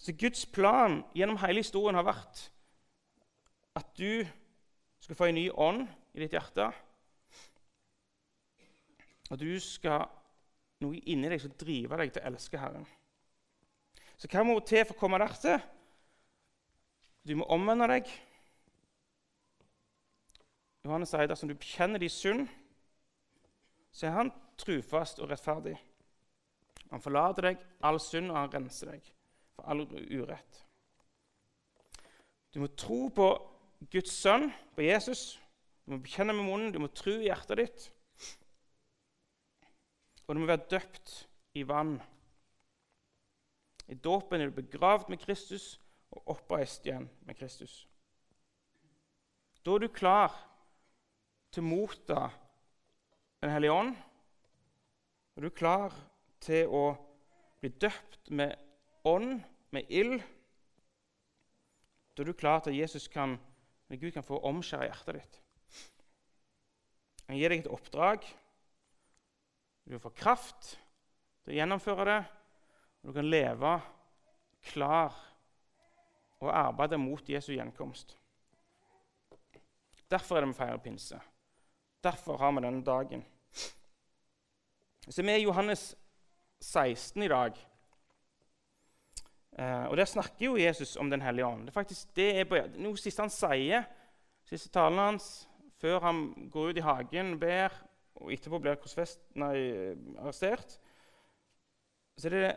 Så 0.00 0.14
Guds 0.16 0.46
plan 0.48 1.02
gjennom 1.16 1.40
hele 1.42 1.60
historien 1.60 1.98
har 1.98 2.06
vært 2.06 2.46
at 3.76 3.90
du 3.98 4.24
skal 5.00 5.16
få 5.16 5.28
en 5.28 5.36
ny 5.36 5.48
ånd 5.52 5.84
i 6.16 6.22
ditt 6.22 6.34
hjerte. 6.34 6.70
Og 9.30 9.38
du 9.38 9.52
skal 9.62 10.08
noe 10.80 11.02
inni 11.04 11.28
deg 11.30 11.42
som 11.42 11.52
driver 11.60 12.00
deg 12.00 12.14
til 12.14 12.24
å 12.24 12.30
elske 12.32 12.60
Herren. 12.60 12.86
Så 14.16 14.28
hva 14.32 14.42
må 14.44 14.56
til 14.64 14.84
for 14.86 14.96
å 14.96 15.00
komme 15.00 15.20
dertil? 15.20 15.60
Du 17.28 17.36
må 17.36 17.46
omvende 17.52 17.88
deg. 17.90 18.08
Johannes 20.84 21.12
sier 21.12 21.28
dersom 21.28 21.50
du 21.50 21.54
bekjenner 21.54 22.00
din 22.00 22.12
synd, 22.12 22.48
så 23.92 24.08
er 24.08 24.16
han 24.16 24.32
trufast 24.60 25.20
og 25.20 25.28
rettferdig. 25.28 25.76
Han 26.90 27.02
forlater 27.02 27.50
deg 27.50 27.62
all 27.86 28.00
synd, 28.02 28.32
og 28.32 28.38
han 28.38 28.52
renser 28.54 28.94
deg 28.94 29.12
for 29.54 29.68
all 29.70 29.84
urett. 29.86 30.64
Du 32.50 32.58
må 32.62 32.70
tro 32.74 33.04
på 33.14 33.28
Guds 33.92 34.12
sønn, 34.12 34.50
på 34.74 34.82
Jesus. 34.82 35.38
Du 35.86 35.94
må 35.94 36.00
bekjenne 36.02 36.34
med 36.34 36.46
munnen, 36.48 36.72
du 36.74 36.80
må 36.82 36.90
tro 36.90 37.14
i 37.14 37.28
hjertet 37.28 37.62
ditt. 37.62 37.86
Og 40.26 40.34
du 40.34 40.42
må 40.42 40.50
være 40.50 40.66
døpt 40.70 41.14
i 41.58 41.64
vann. 41.66 41.96
I 43.90 43.96
dåpen 43.98 44.40
er 44.42 44.50
du 44.50 44.58
begravd 44.60 45.08
med 45.10 45.22
Kristus 45.22 45.72
og 46.14 46.34
oppreist 46.34 46.86
igjen 46.86 47.08
med 47.26 47.38
Kristus. 47.38 47.84
Da 49.66 49.74
er 49.74 49.82
du 49.82 49.90
klar 49.94 50.34
til 51.50 51.64
å 51.64 51.70
motta 51.70 52.28
Den 53.40 53.54
hellige 53.54 53.72
ånd. 53.72 53.94
Og 55.32 55.42
du 55.42 55.46
er 55.48 55.56
klar 55.56 55.94
til 56.40 56.68
å 56.72 56.84
bli 57.60 57.70
døpt 57.80 58.30
med 58.30 58.56
ånd, 59.04 59.40
med 59.70 59.90
ild, 59.92 60.20
da 62.16 62.24
er 62.24 62.28
du 62.28 62.36
klar 62.36 62.60
til 62.60 62.74
at 62.74 62.80
Jesus 62.82 63.08
kan, 63.08 63.36
Gud 63.88 64.10
kan 64.12 64.26
få 64.26 64.40
omskjære 64.44 64.90
hjertet 64.90 65.20
ditt. 65.20 65.38
Han 67.30 67.38
gir 67.38 67.52
deg 67.52 67.62
et 67.62 67.70
oppdrag. 67.70 68.26
Du 69.86 69.94
får 70.02 70.16
kraft 70.18 70.72
til 71.44 71.54
å 71.54 71.58
gjennomføre 71.60 72.06
det, 72.08 72.20
og 73.00 73.10
du 73.10 73.16
kan 73.16 73.30
leve 73.30 73.74
klar 74.72 75.16
og 76.40 76.50
arbeide 76.52 76.98
mot 77.00 77.28
Jesu 77.28 77.52
gjenkomst. 77.54 78.16
Derfor 80.10 80.36
er 80.36 80.44
det 80.44 80.50
vi 80.50 80.58
feirer 80.58 80.82
pinse. 80.82 81.20
Derfor 82.02 82.36
har 82.40 82.52
vi 82.52 82.64
denne 82.64 82.84
dagen. 82.84 83.24
Så 85.08 85.22
vi 85.22 85.30
er 85.32 85.38
i 85.40 85.46
Johannes 85.46 85.94
16 86.60 87.22
i 87.22 87.28
dag. 87.28 87.58
Eh, 89.58 89.84
og 89.84 89.96
Der 89.96 90.04
snakker 90.04 90.44
jo 90.46 90.56
Jesus 90.56 90.96
om 90.96 91.10
Den 91.10 91.22
hellige 91.22 91.46
ånd. 91.46 91.66
Det 91.66 91.68
er 91.68 91.80
faktisk 91.80 92.16
det 92.16 92.28
er 92.40 92.68
noe 92.78 92.96
siste 92.96 93.22
han 93.22 93.32
sier, 93.32 93.84
siste 94.44 94.70
talen 94.72 94.98
hans, 94.98 95.48
før 95.80 96.00
han 96.00 96.50
går 96.52 96.70
ut 96.70 96.76
i 96.76 96.84
hagen, 96.84 97.38
ber, 97.40 97.72
og 98.20 98.32
etterpå 98.32 98.60
blir 98.60 98.76
korsfest, 98.80 99.20
nei, 99.40 99.54
arrestert. 100.18 100.78
Så 102.18 102.28
er 102.28 102.36
det 102.36 102.56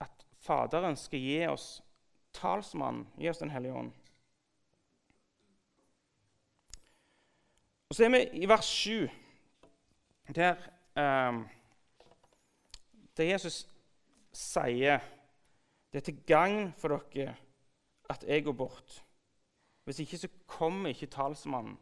at 0.00 0.26
Faderen 0.40 0.96
skal 0.96 1.20
gi 1.20 1.40
oss 1.50 1.82
talsmannen, 2.36 3.06
gi 3.18 3.28
oss 3.28 3.38
Den 3.42 3.50
hellige 3.50 3.74
ånd. 3.74 3.92
Og 7.88 7.94
Så 7.94 8.04
er 8.04 8.10
vi 8.10 8.22
i 8.42 8.48
vers 8.48 8.64
7, 8.66 9.08
der, 10.34 10.56
um, 10.96 11.44
der 13.16 13.30
Jesus 13.32 13.64
sier 14.32 15.00
det 15.92 16.00
er 16.02 16.04
til 16.04 16.22
gagn 16.28 16.72
for 16.76 16.92
dere 16.92 17.36
at 18.10 18.24
jeg 18.28 18.44
går 18.44 18.52
bort. 18.52 19.02
Hvis 19.84 19.98
ikke 20.02 20.18
så 20.18 20.28
kommer 20.46 20.92
ikke 20.92 21.06
talsmannen 21.06 21.78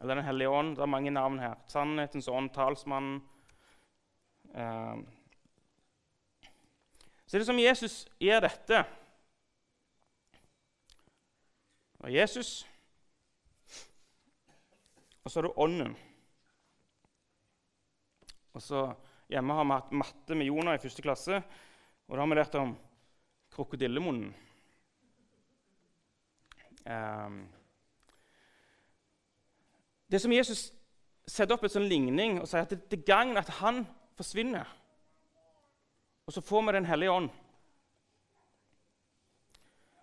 eller 0.00 0.14
Den 0.14 0.24
hellige 0.24 0.48
ånd. 0.48 0.76
Det 0.76 0.82
er 0.82 0.86
mange 0.86 1.10
navn 1.10 1.38
her. 1.38 1.54
Sannhetens 1.66 2.28
ånd, 2.28 2.50
talsmannen. 2.54 3.22
Så 4.52 5.02
så 7.26 7.36
er 7.36 7.38
det 7.38 7.46
som 7.46 7.58
Jesus 7.58 8.08
gjør 8.20 8.40
dette. 8.40 8.84
Det 11.98 12.04
er 12.04 12.20
Jesus 12.20 12.66
Og 15.24 15.30
så 15.30 15.40
er 15.40 15.42
du 15.42 15.52
Ånden. 15.56 15.96
Og 18.52 18.62
så 18.62 18.94
Hjemme 19.28 19.52
har 19.52 19.64
vi 19.64 19.76
hatt 19.76 19.90
matte 19.92 20.36
med 20.36 20.48
Jonah 20.48 20.76
i 20.78 20.80
første 20.80 21.04
klasse. 21.04 21.42
Og 22.08 22.16
da 22.16 22.22
har 22.22 22.30
vi 22.30 22.38
lært 22.38 22.54
om 22.56 22.72
krokodillemunnen. 23.52 24.30
Um, 26.88 27.42
det 30.08 30.22
som 30.22 30.32
Jesus 30.32 30.70
setter 31.28 31.58
opp 31.58 31.66
en 31.68 31.74
sånn 31.74 31.90
ligning 31.90 32.38
og 32.40 32.48
sier 32.48 32.64
at 32.64 32.72
det 32.72 32.78
er 32.78 32.94
til 32.94 33.04
gagn 33.04 33.36
at 33.36 33.50
han 33.58 33.82
forsvinner. 34.16 34.64
Og 36.24 36.32
så 36.32 36.40
får 36.44 36.64
vi 36.64 36.76
Den 36.78 36.88
hellige 36.88 37.12
ånd. 37.12 37.28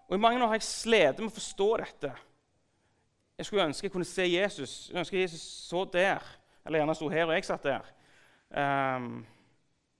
Og 0.05 0.15
I 0.15 0.21
mange 0.21 0.43
år 0.43 0.53
har 0.53 0.59
jeg 0.59 0.69
slitt 0.69 1.17
med 1.17 1.31
å 1.31 1.33
forstå 1.33 1.69
dette. 1.81 2.13
Jeg 3.37 3.45
skulle 3.47 3.65
ønske 3.65 3.87
jeg 3.87 3.91
kunne 3.91 4.05
se 4.05 4.25
Jesus. 4.29 4.89
Jeg 4.91 5.01
ønsker 5.01 5.17
Jesus 5.17 5.41
så 5.41 5.81
der, 5.89 6.21
eller 6.65 6.79
gjerne 6.79 6.95
sto 6.95 7.09
her 7.09 7.25
og 7.25 7.33
jeg 7.33 7.49
satt 7.49 7.65
der. 7.65 7.89
Um, 8.55 9.25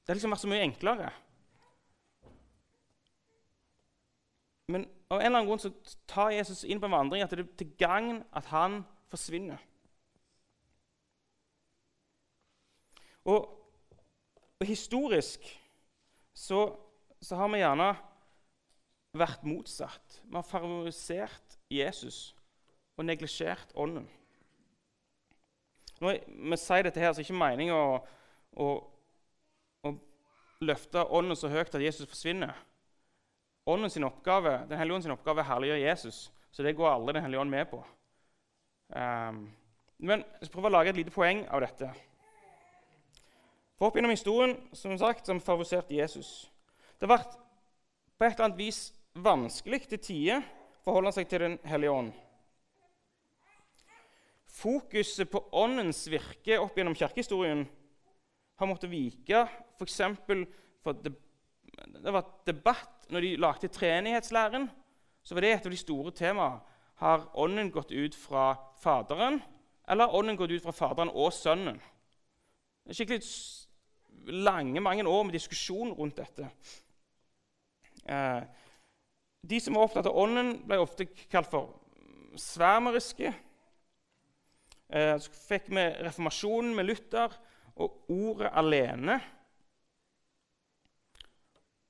det 0.06 0.14
har 0.14 0.20
liksom 0.20 0.32
vært 0.32 0.44
så 0.46 0.50
mye 0.52 0.64
enklere. 0.64 1.12
Men 4.72 4.88
av 5.12 5.20
en 5.20 5.26
eller 5.26 5.40
annen 5.42 5.50
grunn 5.50 5.62
så 5.62 5.72
tar 6.10 6.34
Jesus 6.34 6.64
inn 6.64 6.80
på 6.82 6.88
en 6.88 6.96
vandring 6.96 7.24
at 7.26 7.34
det 7.34 7.44
er 7.44 7.52
til 7.60 7.74
gagn 7.78 8.24
at 8.34 8.48
han 8.50 8.80
forsvinner. 9.12 9.62
Og, 13.26 13.46
og 14.62 14.68
historisk 14.70 15.46
så, 16.34 16.68
så, 17.22 17.38
har 17.38 17.50
vi 17.50 17.62
gjerne 17.62 17.92
vært 19.16 19.46
motsatt. 19.48 20.20
Vi 20.24 20.36
har 20.36 20.46
favorisert 20.46 21.58
Jesus 21.72 22.36
og 22.96 23.08
neglisjert 23.08 23.74
Ånden. 23.74 24.06
Når 26.04 26.20
vi 26.28 26.58
sier 26.60 26.86
dette, 26.86 27.00
her, 27.00 27.14
så 27.14 27.22
er 27.22 27.24
det 27.24 27.30
ikke 27.30 27.40
meningen 27.40 27.74
å, 27.74 28.00
å, 28.56 28.70
og 29.86 30.00
løfte 30.66 31.04
Ånden 31.06 31.38
så 31.38 31.52
høyt 31.52 31.76
at 31.76 31.84
Jesus 31.84 32.10
forsvinner. 32.10 32.56
Ånden 33.66 33.90
sin 33.90 34.06
oppgave, 34.06 34.66
Den 34.70 34.78
hellige 34.78 34.96
ånd 34.96 35.12
oppgave 35.12 35.42
er 35.42 35.46
å 35.46 35.54
herliggjøre 35.54 35.86
Jesus, 35.88 36.32
så 36.52 36.64
det 36.64 36.76
går 36.78 36.92
aldri 36.92 37.14
Den 37.14 37.24
hellige 37.24 37.42
ånd 37.42 37.52
med 37.52 37.70
på. 37.70 37.84
Um, 38.90 39.48
Men 39.98 40.24
jeg 40.40 40.48
skal 40.48 40.54
prøve 40.54 40.70
å 40.70 40.76
lage 40.76 40.92
et 40.92 41.00
lite 41.00 41.12
poeng 41.12 41.46
av 41.48 41.64
dette. 41.64 41.88
For 43.76 43.88
Opp 43.88 43.96
gjennom 43.96 44.12
historien 44.12 44.56
som 44.76 44.98
sagt, 45.00 45.26
som 45.26 45.42
favoriserte 45.42 45.96
Jesus. 45.96 46.52
Det 47.00 47.10
vært 47.10 47.34
på 48.18 48.26
et 48.26 48.36
eller 48.36 48.46
annet 48.46 48.60
vis 48.60 48.94
vanskelig 49.16 49.82
til 49.88 50.00
tider 50.00 50.44
å 50.44 50.84
forholde 50.84 51.12
seg 51.16 51.28
til 51.32 51.44
Den 51.48 51.58
hellige 51.64 51.92
ånd. 51.92 52.14
Fokuset 54.56 55.28
på 55.32 55.42
Åndens 55.52 56.06
virke 56.08 56.60
opp 56.62 56.78
gjennom 56.78 56.96
kirkehistorien 56.96 57.66
har 58.56 58.70
måttet 58.70 58.92
vike 58.92 59.46
f.eks. 59.76 60.02
for, 60.84 60.94
det, 61.04 61.14
det 62.04 62.14
var 62.14 62.30
debatt 62.48 63.10
når 63.12 63.26
de 63.26 63.36
lagde 63.42 63.68
treenighetslæren. 63.68 64.70
Så 65.26 65.36
var 65.36 65.42
det 65.42 65.52
et 65.52 65.68
av 65.68 65.74
de 65.74 65.80
store 65.80 66.14
temaene. 66.16 66.62
Har 67.02 67.26
Ånden 67.36 67.74
gått 67.76 67.92
ut 67.92 68.16
fra 68.16 68.54
Faderen, 68.80 69.42
eller 69.88 70.08
har 70.08 70.16
Ånden 70.16 70.38
gått 70.40 70.54
ut 70.56 70.64
fra 70.64 70.72
Faderen 70.72 71.12
og 71.12 71.34
Sønnen? 71.36 71.82
Det 72.86 72.94
er 72.94 73.00
skikkelig 73.02 73.26
lange 74.46 74.80
mange 74.80 75.04
år 75.04 75.26
med 75.28 75.36
diskusjon 75.36 75.92
rundt 75.98 76.22
dette. 76.22 76.48
Eh, 78.08 78.46
de 79.50 79.60
som 79.60 79.76
var 79.76 79.90
opptatt 79.90 80.08
av 80.08 80.16
Ånden, 80.24 80.62
ble 80.64 80.80
ofte 80.80 81.10
kalt 81.28 81.52
for 81.52 81.82
svermeriske. 82.40 83.34
Eh, 84.88 85.18
så 85.20 85.36
fikk 85.50 85.68
vi 85.74 85.84
reformasjonen 86.06 86.72
med 86.78 86.88
Luther 86.88 87.36
og 87.76 88.06
ordet 88.10 88.50
alene. 88.54 89.20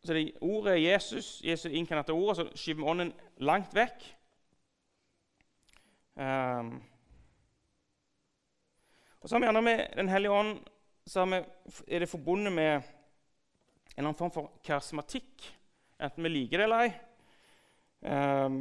Så 0.06 0.14
det 0.14 0.38
ordet 0.42 0.84
Jesus, 0.84 1.42
Jesus 1.44 1.72
inkarnerte 1.72 2.14
ordet, 2.14 2.38
så 2.38 2.50
skyver 2.56 2.78
vi 2.82 2.90
ånden 2.90 3.14
langt 3.38 3.74
vekk. 3.76 4.06
Um, 6.16 6.84
og 9.20 9.30
så 9.30 9.36
har 9.36 9.40
vi 9.40 9.46
gjerne 9.46 9.62
med 9.62 9.98
Den 9.98 10.10
hellige 10.10 10.32
ånd 10.32 10.60
så 11.06 11.26
vi, 11.26 11.42
er 11.88 12.00
det 12.00 12.10
forbundet 12.10 12.54
med 12.54 12.72
en 12.76 12.84
eller 13.98 14.08
annen 14.08 14.18
form 14.18 14.32
for 14.34 14.52
karismatikk, 14.66 15.44
enten 16.02 16.26
vi 16.26 16.32
liker 16.32 16.58
det 16.58 16.66
eller 16.66 16.86
ei. 16.86 16.94
Um, 18.02 18.58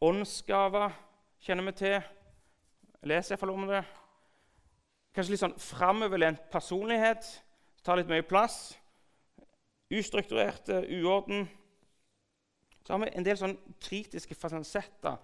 Åndsgaver 0.00 0.94
kjenner 1.42 1.66
vi 1.66 1.74
til. 1.80 1.96
Jeg 1.96 3.10
leser 3.10 3.34
iallfall 3.34 3.54
om 3.56 3.66
det. 3.70 3.82
Kanskje 5.16 5.32
litt 5.32 5.40
sånn 5.40 5.56
framoverlent 5.56 6.42
personlighet. 6.52 7.24
Tar 7.80 7.96
litt 7.96 8.10
mye 8.10 8.24
plass. 8.26 8.74
Ustrukturerte, 9.88 10.82
uorden. 10.98 11.46
Så 12.84 12.92
har 12.92 13.00
vi 13.00 13.08
en 13.16 13.24
del 13.24 13.38
sånn 13.40 13.56
kritiske 13.80 14.36
fasansetter 14.36 15.16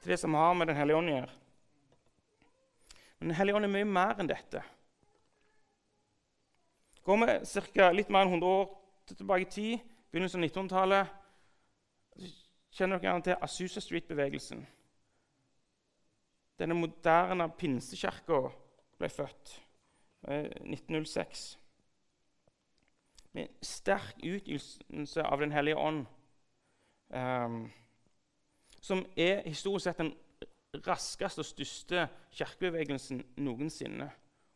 til 0.00 0.12
det 0.14 0.20
som 0.22 0.36
har 0.38 0.54
med 0.54 0.70
Den 0.70 0.78
hellige 0.78 1.00
ånd 1.00 1.10
å 1.10 1.16
gjøre. 1.16 1.34
Men 3.18 3.28
Den 3.28 3.36
hellige 3.40 3.56
ånd 3.56 3.66
er 3.66 3.74
mye 3.74 3.90
mer 3.90 4.22
enn 4.22 4.30
dette. 4.30 4.62
Går 7.02 7.18
vi 7.18 7.72
ca. 7.74 7.90
litt 7.90 8.08
mer 8.08 8.28
enn 8.28 8.38
100 8.38 8.46
år 8.46 8.70
tilbake 9.10 9.42
i 9.48 9.50
tid, 9.50 9.78
begynnelsen 10.12 10.44
av 10.44 10.46
1900-tallet, 10.46 11.16
kjenner 12.70 13.00
dere 13.00 13.08
gjerne 13.08 13.26
til 13.26 13.42
Asusa 13.42 13.82
Street-bevegelsen. 13.82 14.62
Denne 16.60 16.76
moderne 16.78 17.48
pinsekirka 17.58 18.44
ble 19.00 19.08
født 19.08 19.56
i 20.28 20.40
1906. 20.68 21.58
Med 23.32 23.48
sterk 23.62 24.18
utgytelse 24.26 25.22
av 25.22 25.40
Den 25.40 25.52
hellige 25.52 25.78
ånd, 25.78 26.06
um, 27.14 27.60
som 28.80 29.04
er 29.16 29.44
historisk 29.46 29.84
sett 29.84 30.00
den 30.02 30.14
raskeste 30.86 31.42
og 31.42 31.46
største 31.46 32.08
kirkebevegelsen 32.34 33.22
noensinne. 33.36 34.10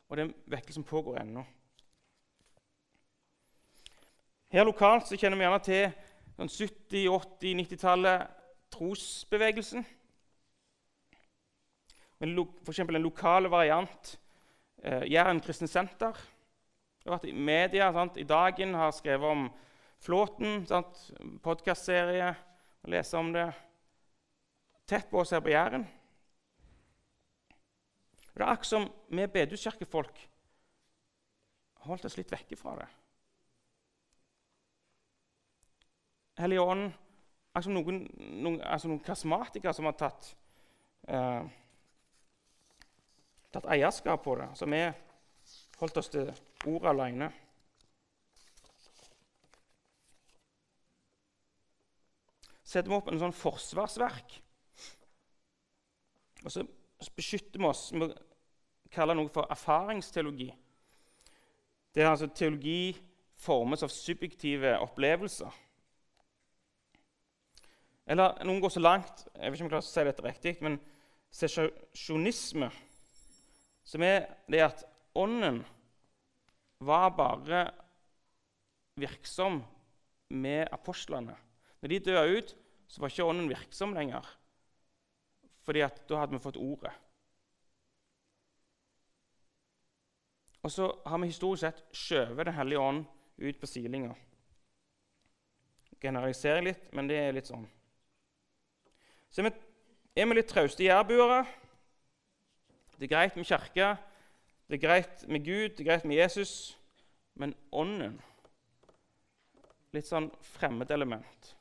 Og 0.08 0.16
det 0.16 0.24
er 0.24 0.28
en 0.28 0.34
vekkelse 0.52 0.80
som 0.80 0.86
pågår 0.86 1.20
ennå. 1.22 1.44
Her 4.54 4.64
lokalt 4.64 5.08
så 5.08 5.16
kjenner 5.18 5.38
vi 5.38 5.46
gjerne 5.46 5.62
til 5.66 5.86
sånn 6.34 6.50
70-, 6.50 7.08
80-, 7.10 7.54
90-tallet 7.62 8.26
trosbevegelsen. 8.74 9.86
F.eks. 12.24 12.78
en 12.78 13.02
lokal 13.02 13.50
variant. 13.50 14.14
Eh, 14.84 15.02
Jæren 15.08 15.40
kristne 15.40 15.68
senter. 15.68 16.12
Det 16.12 17.08
har 17.08 17.16
vært 17.16 17.30
i 17.30 17.32
media. 17.32 17.92
Sant? 17.92 18.16
I 18.20 18.26
Dagen 18.28 18.74
har 18.74 18.90
skrevet 18.92 19.30
om 19.30 19.46
Flåten. 20.04 20.66
Podkastserie. 21.42 22.34
Lese 22.84 23.16
om 23.16 23.32
det. 23.32 23.46
Tett 24.86 25.08
på 25.10 25.22
oss 25.22 25.32
her 25.32 25.40
på 25.40 25.54
Jæren. 25.54 25.86
Det 28.34 28.42
er 28.42 28.50
akkurat 28.50 28.66
som 28.66 28.88
vi 29.08 29.26
bedehuskirkefolk 29.26 30.20
holdt 31.84 32.04
oss 32.04 32.16
litt 32.18 32.32
vekke 32.32 32.56
fra 32.56 32.74
det. 32.80 32.86
Hellige 36.40 36.60
Ånd 36.60 36.92
Akkurat 37.54 37.68
som 37.68 37.76
noen, 37.76 37.98
noen, 38.42 38.56
altså 38.66 38.88
noen 38.90 39.02
karismatikere 39.06 39.72
som 39.76 39.86
har 39.86 39.92
tatt, 39.94 40.32
eh, 41.06 41.44
tatt 43.54 43.70
eierskap 43.70 44.22
på 44.24 44.36
det. 44.40 44.50
Så 44.58 44.68
vi 44.70 44.82
holdt 45.80 46.00
oss 46.00 46.10
til 46.12 46.30
ordet 46.66 46.90
alene. 46.90 47.30
Setter 52.64 52.90
vi 52.90 52.96
opp 52.96 53.10
en 53.12 53.20
sånn 53.20 53.36
forsvarsverk, 53.36 54.38
og 56.44 56.52
så 56.52 56.64
beskytter 57.14 57.60
vi 57.60 57.68
oss 57.68 57.84
med 57.94 58.10
å 58.10 58.88
kalle 58.94 59.14
noe 59.14 59.30
for 59.32 59.46
erfaringsteologi. 59.52 60.48
Det 61.94 62.02
er 62.02 62.10
altså 62.10 62.26
teologi 62.34 62.96
formes 63.38 63.84
av 63.86 63.92
subjektive 63.92 64.74
opplevelser. 64.82 65.60
Eller 68.10 68.42
noen 68.44 68.60
går 68.60 68.74
så 68.74 68.82
langt 68.82 69.22
jeg 69.32 69.52
vet 69.52 69.56
ikke 69.56 69.64
om 69.64 69.68
jeg 69.68 69.74
klarer 69.76 69.86
å 69.86 69.92
si 69.92 70.04
dette 70.08 70.26
riktig, 70.26 70.54
men 70.64 70.80
sesjonisme, 71.34 72.68
som 73.84 74.02
er 74.02 74.26
det 74.50 74.62
at 74.64 74.84
ånden 75.14 75.62
var 76.84 77.10
bare 77.16 77.64
virksom 79.00 79.60
med 80.34 80.68
apostlene. 80.72 81.36
Når 81.80 81.92
de 81.92 82.04
døde 82.08 82.38
ut, 82.38 82.54
så 82.88 83.00
var 83.00 83.12
ikke 83.12 83.28
ånden 83.28 83.50
virksom 83.52 83.94
lenger 83.96 84.26
fordi 85.64 85.80
at 85.80 86.02
da 86.04 86.18
hadde 86.20 86.36
vi 86.36 86.44
fått 86.44 86.58
ordet. 86.60 86.90
Og 90.64 90.72
så 90.72 90.90
har 91.04 91.20
vi 91.20 91.30
historisk 91.30 91.64
sett 91.64 91.80
skjøvet 91.96 92.48
Den 92.48 92.56
hellige 92.56 92.80
ånd 92.80 93.04
ut 93.36 93.60
på 93.60 93.68
silinga. 93.68 94.14
Generaliserer 96.00 96.64
litt, 96.64 96.86
men 96.92 97.08
det 97.08 97.16
er 97.16 97.32
litt 97.36 97.48
sånn. 97.48 97.64
Så 99.32 99.40
er 99.40 99.48
vi, 99.48 99.52
er 100.20 100.28
vi 100.28 100.36
litt 100.36 100.52
trauste 100.52 100.84
jærbuere. 100.84 101.42
Det 102.98 103.06
er 103.06 103.16
greit 103.16 103.36
med 103.36 103.44
kirke, 103.44 103.96
det 104.68 104.76
er 104.78 104.86
greit 104.86 105.28
med 105.28 105.44
Gud, 105.44 105.68
det 105.68 105.80
er 105.80 105.90
greit 105.90 106.04
med 106.04 106.16
Jesus. 106.16 106.78
Men 107.34 107.54
ånden 107.72 108.20
Litt 109.94 110.08
sånn 110.08 110.26
fremmedelement. 110.42 111.52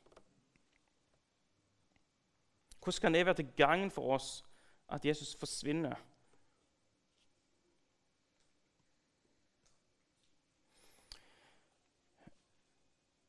Hvordan 2.81 3.01
kan 3.03 3.13
det 3.13 3.25
være 3.27 3.37
til 3.37 3.51
gagn 3.59 3.91
for 3.93 4.15
oss 4.15 4.29
at 4.89 5.05
Jesus 5.05 5.35
forsvinner? 5.37 5.93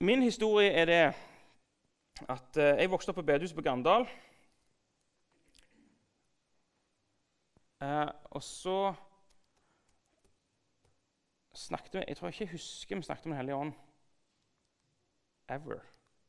Min 0.00 0.24
historie 0.24 0.72
er 0.72 0.88
det 0.88 1.02
at 2.28 2.56
eh, 2.56 2.80
jeg 2.80 2.90
vokste 2.90 3.12
opp 3.12 3.20
på 3.20 3.26
bedehuset 3.28 3.56
på 3.56 3.64
Gandal. 3.64 4.08
Eh, 7.84 8.10
og 8.30 8.42
så 8.42 8.94
snakket 11.54 11.94
vi 11.94 12.04
Jeg 12.08 12.16
tror 12.16 12.28
jeg 12.28 12.34
ikke 12.34 12.52
husker 12.52 12.96
vi 12.96 13.02
snakket 13.02 13.26
om 13.26 13.32
Den 13.32 13.38
hellige 13.38 13.56
ånd. 13.56 13.72
Ever. 15.48 15.80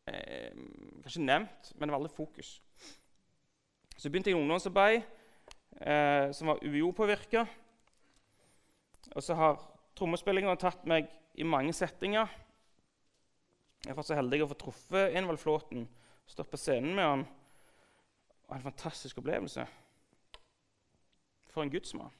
Eh, 0.08 0.52
kanskje 1.02 1.22
nevnt, 1.24 1.74
men 1.76 1.88
det 1.88 1.94
var 1.94 2.00
aldri 2.02 2.16
fokus. 2.16 2.62
Så 3.98 4.10
begynte 4.10 4.30
jeg 4.30 4.38
i 4.38 4.42
ungdomsarbeid, 4.42 5.02
eh, 5.82 6.32
som 6.32 6.48
var 6.48 6.60
UiO-påvirka. 6.64 7.46
Og 9.16 9.24
så 9.24 9.34
har 9.34 9.62
trommespillinga 9.96 10.56
tatt 10.60 10.86
meg 10.86 11.08
i 11.36 11.44
mange 11.44 11.74
settinger. 11.74 12.28
Jeg 13.86 13.94
har 13.94 13.96
fått 13.96 14.12
så 14.12 14.20
heldig 14.20 14.44
å 14.44 14.50
få 14.52 14.60
truffet 14.60 15.16
Envald 15.16 15.40
Flåten, 15.40 15.88
stått 16.28 16.52
på 16.52 16.58
scenen 16.58 16.96
med 16.96 17.06
han. 17.06 17.26
Og 18.50 18.56
en 18.56 18.68
fantastisk 18.68 19.18
opplevelse. 19.18 19.68
For 21.56 21.64
en 21.64 21.72
gudsmann. 21.72 22.12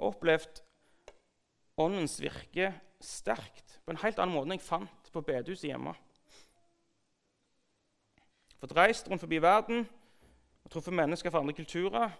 Opplevde 0.00 0.10
opplevd 0.10 0.62
Åndens 1.80 2.18
virke 2.20 2.72
sterkt 3.00 3.78
på 3.84 3.94
en 3.94 4.00
helt 4.02 4.18
annen 4.18 4.34
måte 4.34 4.50
enn 4.50 4.58
jeg 4.58 4.66
fant 4.66 5.12
på 5.14 5.22
bedehuset 5.24 5.70
hjemme 5.70 5.94
fått 8.60 8.76
reist 8.76 9.08
rundt 9.08 9.22
forbi 9.22 9.40
verden, 9.42 9.86
og 10.64 10.72
truffet 10.72 10.94
mennesker 10.94 11.32
fra 11.32 11.40
andre 11.40 11.56
kulturer 11.56 12.12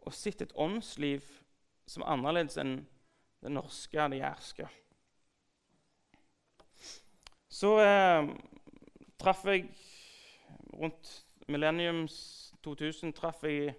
og 0.00 0.14
sett 0.16 0.40
et 0.40 0.54
åndsliv 0.56 1.26
som 1.90 2.02
er 2.02 2.12
annerledes 2.14 2.56
enn 2.60 2.78
det 3.44 3.52
norske, 3.52 3.98
og 4.00 4.12
det 4.12 4.22
jærske. 4.22 4.68
Så 7.50 7.74
eh, 7.82 8.30
traff 9.20 9.44
jeg 9.44 9.66
rundt 10.72 11.10
Millenniums 11.50 12.49
2000 12.64 13.12
traff 13.16 13.44
jeg 13.44 13.74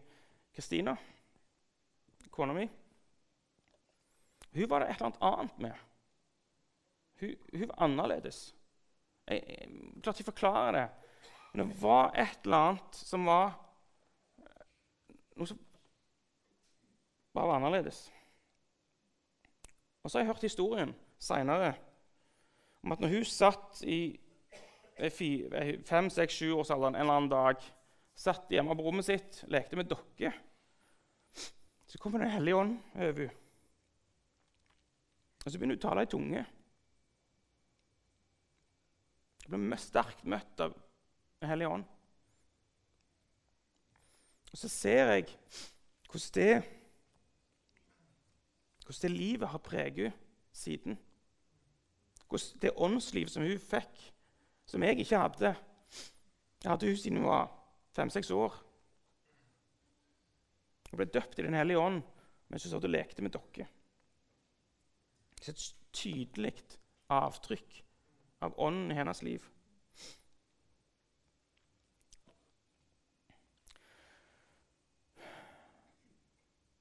Kristina, 0.55 0.95
kona 2.31 2.53
mi. 2.53 2.67
Hun 4.53 4.69
var 4.69 4.79
det 4.79 4.89
et 4.89 4.95
eller 4.95 5.11
annet 5.11 5.21
annet 5.21 5.59
med. 5.59 5.73
Hun, 7.19 7.35
hun 7.53 7.67
var 7.67 7.83
annerledes. 7.85 8.39
Jeg, 9.27 9.43
jeg 9.47 10.01
klarte 10.03 10.21
ikke 10.23 10.31
å 10.31 10.33
forklare 10.33 10.71
det. 10.75 10.87
Men 11.51 11.63
det 11.63 11.81
var 11.81 12.11
et 12.15 12.45
eller 12.45 12.71
annet 12.71 13.03
som 13.03 13.27
var 13.27 13.57
Noe 15.39 15.47
som 15.47 15.57
bare 17.33 17.47
var 17.47 17.55
annerledes. 17.55 18.01
Og 20.03 20.11
så 20.11 20.17
har 20.17 20.25
jeg 20.25 20.33
hørt 20.33 20.43
historien 20.43 20.91
seinere 21.21 21.71
om 22.83 22.91
at 22.91 22.99
når 22.99 23.13
hun 23.13 23.25
satt 23.25 23.79
i 23.87 24.19
fem, 25.87 26.09
seks, 26.09 26.35
sju 26.35 26.51
årsalderen 26.51 26.97
en 26.97 27.01
eller 27.01 27.13
annen 27.13 27.31
dag 27.31 27.63
satt 28.17 28.51
hjemme 28.51 28.75
på 28.77 28.85
rommet 28.85 29.07
sitt, 29.07 29.43
lekte 29.51 29.77
med 29.79 29.89
dokker, 29.89 30.35
så 31.91 31.99
kommer 31.99 32.19
Den 32.19 32.31
hellige 32.31 32.55
ånd 32.55 32.77
over 32.95 33.25
henne. 33.27 33.37
Og 35.41 35.51
så 35.51 35.57
begynner 35.57 35.75
hun 35.75 35.81
å 35.81 35.87
tale 35.87 36.03
i 36.05 36.09
tunge. 36.11 36.41
Hun 39.47 39.65
blir 39.65 39.81
sterkt 39.81 40.23
møtt 40.29 40.61
av 40.63 40.75
Den 41.41 41.49
hellige 41.49 41.71
ånd. 41.73 41.85
Og 44.51 44.59
så 44.59 44.69
ser 44.69 45.13
jeg 45.15 45.29
hvordan 46.11 46.33
det, 46.35 46.55
hvordan 48.85 49.01
det 49.01 49.11
livet 49.11 49.49
har 49.49 49.63
preget 49.65 50.11
henne 50.11 50.29
siden. 50.53 50.99
Hvordan 52.27 52.61
det 52.61 52.75
åndsliv 52.75 53.31
som 53.31 53.43
hun 53.43 53.59
fikk, 53.59 54.03
som 54.65 54.83
jeg 54.83 54.99
ikke 54.99 55.19
hadde 55.19 55.55
Jeg 56.61 56.69
hadde 56.69 56.87
hun 56.87 56.97
siden 56.97 57.17
hun 57.17 57.27
var 57.27 57.49
fem-seks 57.95 58.31
år. 58.31 58.55
Hun 60.91 60.99
ble 60.99 61.07
døpt 61.07 61.39
i 61.39 61.45
Den 61.45 61.55
hellige 61.55 61.79
ånd 61.79 62.01
mens 62.51 62.65
hun 62.65 62.73
satt 62.73 62.87
og 62.87 62.91
lekte 62.91 63.23
med 63.23 63.31
dere. 63.31 63.67
Et 65.47 65.61
tydelig 65.95 66.51
avtrykk 67.11 67.79
av 68.43 68.57
ånden 68.59 68.91
i 68.91 68.97
hennes 68.97 69.23
liv. 69.23 69.45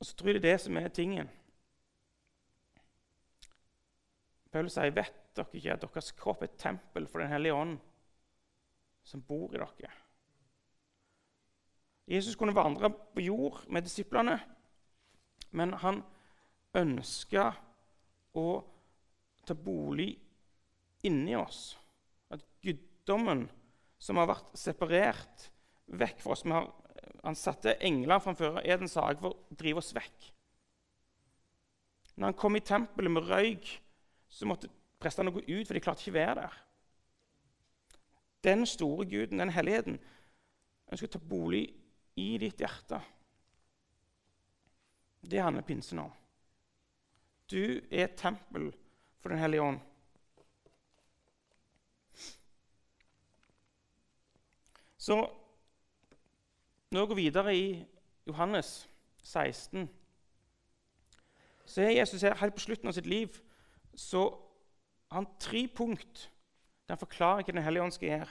Og 0.01 0.09
så 0.09 0.17
tror 0.17 0.33
jeg 0.33 0.41
det 0.41 0.49
er 0.49 0.57
det 0.57 0.65
som 0.65 0.77
er 0.81 0.89
tingen. 0.97 1.31
Paul 4.51 4.71
sier, 4.73 4.91
'Vet 4.91 5.37
dere 5.37 5.55
ikke 5.55 5.73
at 5.73 5.83
deres 5.85 6.13
kropp 6.19 6.43
er 6.43 6.49
et 6.49 6.59
tempel 6.59 7.07
for 7.07 7.21
Den 7.21 7.31
hellige 7.31 7.55
ånd, 7.55 7.79
som 9.05 9.23
bor 9.23 9.55
i 9.55 9.59
dere?' 9.59 10.10
Jesus 12.11 12.35
kunne 12.37 12.55
vandre 12.55 12.91
på 12.91 13.23
jord 13.23 13.61
med 13.71 13.87
disiplene, 13.87 14.41
men 15.55 15.75
han 15.79 16.01
ønska 16.75 17.53
å 18.35 18.47
ta 19.47 19.55
bolig 19.55 20.11
inni 21.07 21.37
oss. 21.39 21.77
At 22.31 22.43
guddommen 22.63 23.47
som 24.01 24.19
har 24.19 24.31
vært 24.31 24.51
separert 24.59 25.49
vekk 25.87 26.23
fra 26.23 26.37
oss 26.37 26.47
har, 26.51 26.71
Han 27.23 27.37
satte 27.37 27.75
engler 27.85 28.21
framfor 28.21 28.63
Edens 28.65 28.95
hage 28.97 29.21
for 29.21 29.35
å 29.35 29.57
drive 29.57 29.81
oss 29.83 29.91
vekk. 29.93 30.31
Når 32.17 32.31
han 32.31 32.37
kom 32.37 32.57
i 32.57 32.63
tempelet 32.65 33.13
med 33.13 33.27
røyk, 33.29 33.67
så 34.29 34.47
måtte 34.49 34.71
prestene 35.01 35.33
gå 35.33 35.43
ut, 35.45 35.67
for 35.67 35.77
de 35.77 35.83
klarte 35.85 36.01
ikke 36.01 36.15
å 36.15 36.17
være 36.17 36.35
der. 36.41 36.57
Den 38.45 38.65
store 38.67 39.05
guden, 39.05 39.43
den 39.43 39.53
helligheten, 39.53 39.99
ønsker 40.89 41.11
å 41.11 41.13
ta 41.13 41.21
bolig 41.21 41.67
i 42.21 42.39
ditt 42.43 42.61
hjerte. 42.61 43.01
Det 45.21 45.43
handler 45.43 45.67
pinsen 45.67 46.03
om. 46.05 46.13
Du 47.51 47.81
er 47.91 48.07
et 48.07 48.19
tempel 48.19 48.71
for 49.21 49.33
Den 49.33 49.43
hellige 49.43 49.63
ånd. 49.63 49.81
Så 55.01 55.17
når 56.91 57.01
vi 57.01 57.07
går 57.09 57.15
videre 57.15 57.57
i 57.57 57.87
Johannes 58.27 58.89
16, 59.23 59.89
så 61.65 61.83
er 61.83 62.01
Jesus 62.01 62.23
her 62.23 62.35
helt 62.41 62.55
på 62.55 62.65
slutten 62.65 62.91
av 62.91 62.97
sitt 62.97 63.07
liv 63.07 63.37
så 63.95 64.23
har 65.11 65.23
han 65.23 65.29
tre 65.41 65.67
punkt 65.69 66.31
der 66.87 66.97
han 66.97 67.03
forklarer 67.03 67.45
hva 67.45 67.55
Den 67.55 67.63
hellige 67.63 67.83
ånd 67.83 67.95
skal 67.95 68.09
gjøre. 68.09 68.29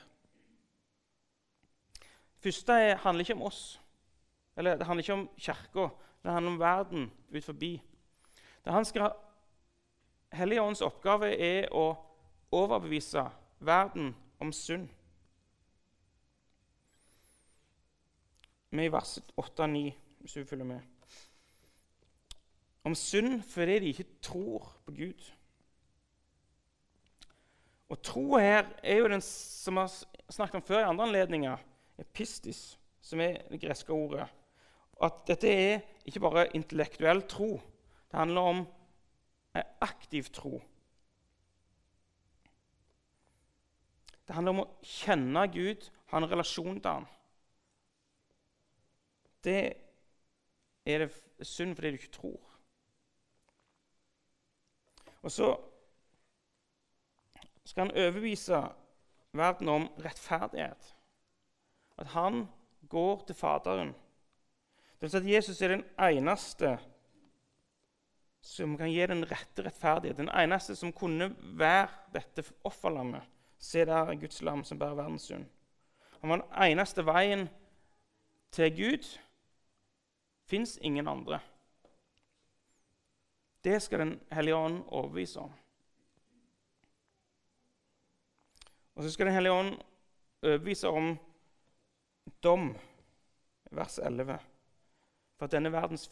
Første 2.39 2.73
er, 2.73 2.99
handler 3.03 3.25
ikke 3.25 3.35
om 3.35 3.47
oss, 3.49 3.81
eller 4.57 4.77
det 4.77 4.87
handler 4.87 5.03
ikke 5.03 5.13
om 5.13 5.29
kirka. 5.37 5.89
Det 6.23 6.31
handler 6.31 6.51
om 6.51 6.59
verden 6.59 7.11
ut 7.35 7.43
forbi. 7.43 7.81
Det 8.65 8.73
han 8.73 8.85
skal, 8.85 9.11
ha, 10.31 10.45
ånds 10.61 10.81
oppgave 10.81 11.31
er 11.35 11.67
å 11.71 11.85
overbevise 12.51 13.23
verden 13.59 14.13
om 14.39 14.51
synd. 14.55 14.87
Er 18.71 18.85
i 18.85 18.91
vers 18.93 19.17
8 19.35 19.63
og 19.63 19.69
9, 19.69 19.83
hvis 20.19 20.33
du 20.37 20.45
følger 20.45 20.65
med. 20.65 20.81
Om 22.83 22.95
synd 22.95 23.41
fordi 23.43 23.79
de 23.79 23.93
ikke 23.93 24.05
tror 24.21 24.69
på 24.85 24.91
Gud. 24.91 25.31
Og 27.89 28.01
tro 28.05 28.37
her 28.37 28.67
er 28.83 29.01
jo 29.01 29.09
den 29.09 29.21
som 29.25 29.79
vi 29.79 29.81
har 29.81 29.95
snakket 30.29 30.59
om 30.59 30.65
før 30.67 30.83
i 30.83 30.89
andre 30.91 31.07
anledninger, 31.07 31.57
epistis, 32.01 32.79
som 33.01 33.21
er 33.23 33.41
det 33.49 33.61
greske 33.61 33.93
ordet. 33.93 34.27
At 35.01 35.21
dette 35.27 35.51
er 35.51 35.79
ikke 36.05 36.23
bare 36.23 36.49
intellektuell 36.57 37.23
tro. 37.29 37.53
Det 38.11 38.19
handler 38.19 38.41
om 38.41 38.65
aktiv 39.81 40.27
tro. 40.33 40.59
Det 44.27 44.35
handler 44.35 44.53
om 44.53 44.65
å 44.65 44.69
kjenne 44.85 45.47
Gud, 45.53 45.87
ha 46.11 46.19
en 46.19 46.29
relasjon 46.29 46.81
til 46.81 46.99
ham 46.99 47.07
det 49.43 49.73
er 50.85 50.97
det 50.97 51.47
synd 51.47 51.75
fordi 51.75 51.87
du 51.87 51.93
ikke 51.93 52.11
tror. 52.11 52.59
Og 55.21 55.31
så 55.31 55.49
skal 57.65 57.85
han 57.85 57.97
overbevise 57.97 58.61
verden 59.31 59.69
om 59.69 59.87
rettferdighet. 60.03 60.95
At 61.99 62.13
han 62.15 62.45
går 62.89 63.25
til 63.27 63.35
Faderen. 63.35 63.93
Det 64.99 65.07
vil 65.07 65.11
si 65.11 65.17
at 65.17 65.29
Jesus 65.33 65.61
er 65.61 65.75
den 65.75 65.83
eneste 65.99 66.77
som 68.41 68.77
kan 68.79 68.89
gi 68.91 69.05
den 69.07 69.25
rette 69.27 69.63
rettferdighet. 69.65 70.17
Den 70.17 70.31
eneste 70.31 70.75
som 70.75 70.93
kunne 70.95 71.29
være 71.59 71.87
dette 72.13 72.43
offerlammet. 72.63 73.23
Se 73.59 73.83
der 73.85 74.15
Guds 74.15 74.41
lam 74.41 74.63
som 74.63 74.79
bærer 74.79 74.95
verdens 74.95 75.27
synd. 75.27 75.45
Han 76.21 76.29
var 76.29 76.41
den 76.41 76.71
eneste 76.71 77.05
veien 77.05 77.49
til 78.51 78.71
Gud 78.75 79.19
fins 80.49 80.79
ingen 80.81 81.07
andre. 81.07 81.39
Det 83.63 83.81
skal 83.81 83.99
Den 83.99 84.19
hellige 84.31 84.55
ånd 84.55 84.83
overbevise 84.87 85.39
om. 85.39 85.51
Og 88.95 89.03
så 89.03 89.11
skal 89.11 89.25
Den 89.25 89.33
hellige 89.33 89.51
ånd 89.51 89.81
overbevise 90.43 90.87
om 90.87 91.17
dom, 92.43 92.71
vers 93.71 93.99
11. 93.99 94.39
For 95.37 95.47
at 95.47 95.51
denne 95.51 95.71
verdens 95.71 96.07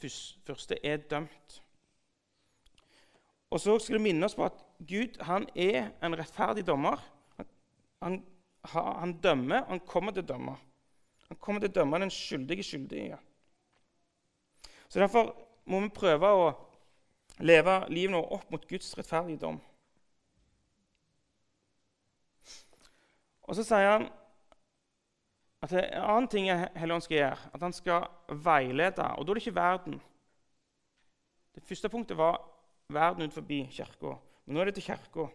første 0.46 0.78
er 0.86 0.98
dømt. 0.98 1.62
Og 3.50 3.60
så 3.60 3.80
skal 3.80 3.98
det 3.98 4.04
minne 4.04 4.26
oss 4.26 4.36
på 4.36 4.46
at 4.46 4.64
Gud 4.88 5.22
han 5.24 5.48
er 5.56 5.90
en 6.04 6.18
rettferdig 6.20 6.66
dommer. 6.68 7.00
Han, 8.02 8.24
han, 8.66 9.00
han 9.00 9.14
dømmer, 9.24 9.66
han 9.68 9.80
kommer 9.80 10.12
til 10.12 10.26
å 10.26 10.32
dømme. 10.34 10.58
Han 11.28 11.40
kommer 11.40 11.64
til 11.64 11.72
å 11.72 11.80
dømme 11.80 12.00
den 12.04 12.12
skyldige 12.12 12.64
skyldige. 12.64 13.18
Så 14.88 15.00
Derfor 15.00 15.34
må 15.66 15.80
vi 15.84 15.90
prøve 15.96 16.28
å 16.32 16.52
leve 17.44 17.82
livet 17.92 18.20
opp 18.36 18.52
mot 18.52 18.68
Guds 18.68 18.94
rettferdige 18.98 19.42
dom. 19.42 19.60
Og 23.48 23.56
så 23.56 23.64
sier 23.64 23.92
han 23.92 24.08
at 25.62 25.74
det 25.74 25.80
er 25.82 25.98
en 25.98 26.06
annen 26.06 26.30
ting 26.30 26.48
Helligånden 26.52 27.06
skal 27.06 27.18
gjøre, 27.18 27.50
at 27.54 27.66
han 27.66 27.74
skal 27.74 28.06
veilede. 28.46 29.08
Og 29.18 29.26
da 29.26 29.32
er 29.32 29.40
det 29.40 29.44
ikke 29.46 29.56
verden. 29.58 29.98
Det 31.56 31.64
første 31.66 31.90
punktet 31.90 32.18
var 32.18 32.38
verden 32.94 33.26
ut 33.26 33.34
forbi 33.34 33.64
kirka. 33.74 34.14
Men 34.46 34.56
nå 34.56 34.62
er 34.62 34.70
det 34.70 34.78
til 34.78 34.86
kirka. 34.92 35.28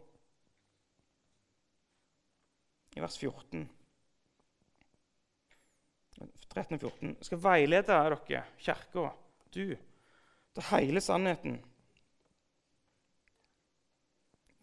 I 2.96 3.02
vers 3.02 3.18
14. 3.18 3.66
13 6.52 6.74
og 6.76 6.80
14. 6.80 7.08
Jeg 7.08 7.26
skal 7.26 7.42
veilede 7.42 7.86
dere, 7.88 8.44
kirka, 8.58 9.08
du, 9.54 9.76
til 10.54 10.66
hele 10.70 11.00
sannheten. 11.00 11.58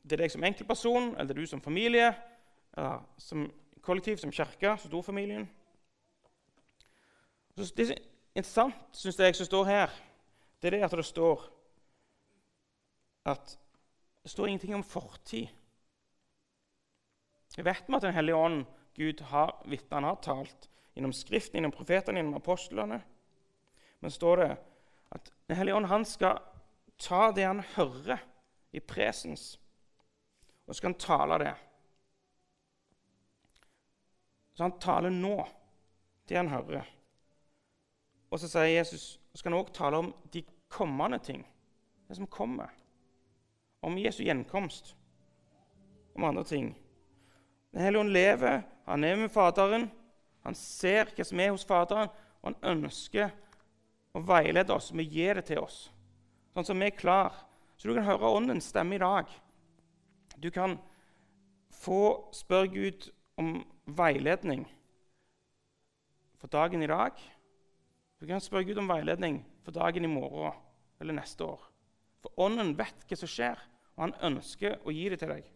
Det 0.03 0.15
er 0.15 0.23
deg 0.23 0.31
som 0.33 0.45
enkeltperson, 0.45 1.11
eller 1.15 1.29
det 1.29 1.35
er 1.35 1.41
du 1.41 1.49
som 1.49 1.61
familie, 1.61 2.13
eller 2.77 3.03
som 3.17 3.49
kollektiv, 3.81 4.17
som 4.17 4.31
kirke, 4.31 4.75
storfamilien. 4.77 5.49
Så 7.57 7.73
det 7.75 7.89
er 7.89 7.97
interessant, 8.35 8.75
syns 8.95 9.19
jeg, 9.19 9.35
som 9.35 9.45
står 9.45 9.65
her, 9.65 9.95
det 10.61 10.67
er 10.67 10.77
det 10.77 10.85
at 10.87 10.95
det 10.99 11.05
står 11.07 11.47
at 13.29 13.57
det 14.23 14.31
står 14.31 14.47
ingenting 14.47 14.75
om 14.75 14.83
fortid. 14.83 15.47
Jeg 17.57 17.65
vet 17.65 17.87
vi 17.87 17.95
at 17.95 18.01
Den 18.01 18.13
hellige 18.13 18.35
ånd, 18.35 18.65
Gud, 18.95 19.21
har 19.21 19.61
vitnene 19.65 20.07
har 20.07 20.21
talt 20.21 20.69
gjennom 20.95 21.13
Skriften, 21.13 21.57
gjennom 21.57 21.71
profetene, 21.71 22.19
gjennom 22.19 22.37
apostlene. 22.39 23.01
Men 23.99 24.11
står 24.11 24.35
det 24.37 24.49
at 25.11 25.31
Den 25.47 25.57
hellige 25.57 25.75
ånd 25.75 25.85
han 25.85 26.05
skal 26.05 26.39
ta 26.99 27.31
det 27.31 27.45
han 27.47 27.63
hører 27.75 28.19
i 28.71 28.79
presens, 28.79 29.59
og 30.67 30.75
så 30.75 30.77
skal 30.77 30.91
han 30.91 30.99
tale 30.99 31.39
det. 31.41 31.53
Så 34.59 34.65
han 34.65 34.79
taler 34.83 35.13
nå, 35.15 35.37
det 36.27 36.35
han 36.35 36.49
hører. 36.51 36.87
Og 38.27 38.41
så 38.41 38.49
sier 38.51 38.73
Jesus 38.73 39.13
skal 39.31 39.53
han 39.53 39.61
òg 39.61 39.69
tale 39.71 40.01
om 40.03 40.09
de 40.33 40.41
kommende 40.67 41.15
ting, 41.23 41.45
det 42.09 42.17
som 42.17 42.27
kommer. 42.27 42.73
Om 43.79 43.95
Jesu 44.03 44.25
gjenkomst, 44.25 44.97
om 46.11 46.27
andre 46.27 46.43
ting. 46.43 46.67
Den 47.71 47.85
hellige 47.85 48.03
ånd 48.03 48.11
lever, 48.11 48.59
han 48.83 49.07
er 49.07 49.15
med 49.21 49.31
Faderen. 49.31 49.87
Han 50.43 50.59
ser 50.59 51.07
hva 51.15 51.29
som 51.31 51.39
er 51.39 51.55
hos 51.55 51.63
Faderen, 51.63 52.11
og 52.43 52.51
han 52.51 52.59
ønsker 52.75 53.31
å 54.11 54.25
veilede 54.27 54.75
oss. 54.75 54.91
Vi 54.91 55.07
gir 55.07 55.39
det 55.39 55.47
til 55.53 55.63
oss, 55.63 55.85
sånn 56.51 56.67
som 56.67 56.83
vi 56.83 56.91
er 56.91 56.99
klar. 56.99 57.45
Så 57.79 57.87
du 57.87 57.95
kan 57.95 58.11
høre 58.11 58.35
Åndens 58.35 58.67
stemme 58.73 58.99
i 58.99 59.05
dag. 59.07 59.31
Du 60.35 60.51
kan 60.51 60.75
få 61.79 62.27
spørre 62.35 62.75
Gud 62.75 63.13
om 63.39 63.61
veiledning 63.97 64.65
for 66.39 66.51
dagen 66.51 66.83
i 66.83 66.89
dag. 66.89 67.19
Du 68.19 68.27
kan 68.27 68.41
spørre 68.43 68.67
Gud 68.67 68.79
om 68.81 68.89
veiledning 68.89 69.41
for 69.63 69.75
dagen 69.75 70.03
i 70.03 70.11
morgen 70.11 70.55
eller 70.99 71.15
neste 71.21 71.45
år. 71.45 71.61
For 72.19 72.41
Ånden 72.43 72.73
vet 72.77 73.05
hva 73.07 73.17
som 73.19 73.31
skjer, 73.31 73.61
og 73.95 74.03
han 74.07 74.17
ønsker 74.31 74.79
å 74.83 74.91
gi 74.91 75.07
det 75.11 75.21
til 75.21 75.31
deg. 75.31 75.47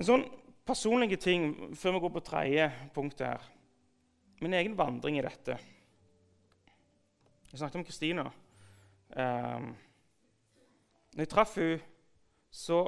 En 0.00 0.08
sånn 0.08 0.22
personlig 0.64 1.18
ting 1.20 1.74
før 1.76 1.98
vi 1.98 2.04
går 2.06 2.12
på 2.14 2.22
tredje 2.24 2.68
punktet 2.94 3.26
her. 3.26 3.48
Min 4.40 4.54
egen 4.56 4.78
vandring 4.78 5.18
i 5.18 5.24
dette. 5.26 5.58
Jeg 7.50 7.58
snakket 7.58 7.80
om 7.82 7.84
Kristina. 7.84 8.24
Um, 9.10 9.74
når 11.12 11.24
jeg 11.24 11.32
traff 11.32 11.56
henne, 11.58 11.80
så 12.50 12.80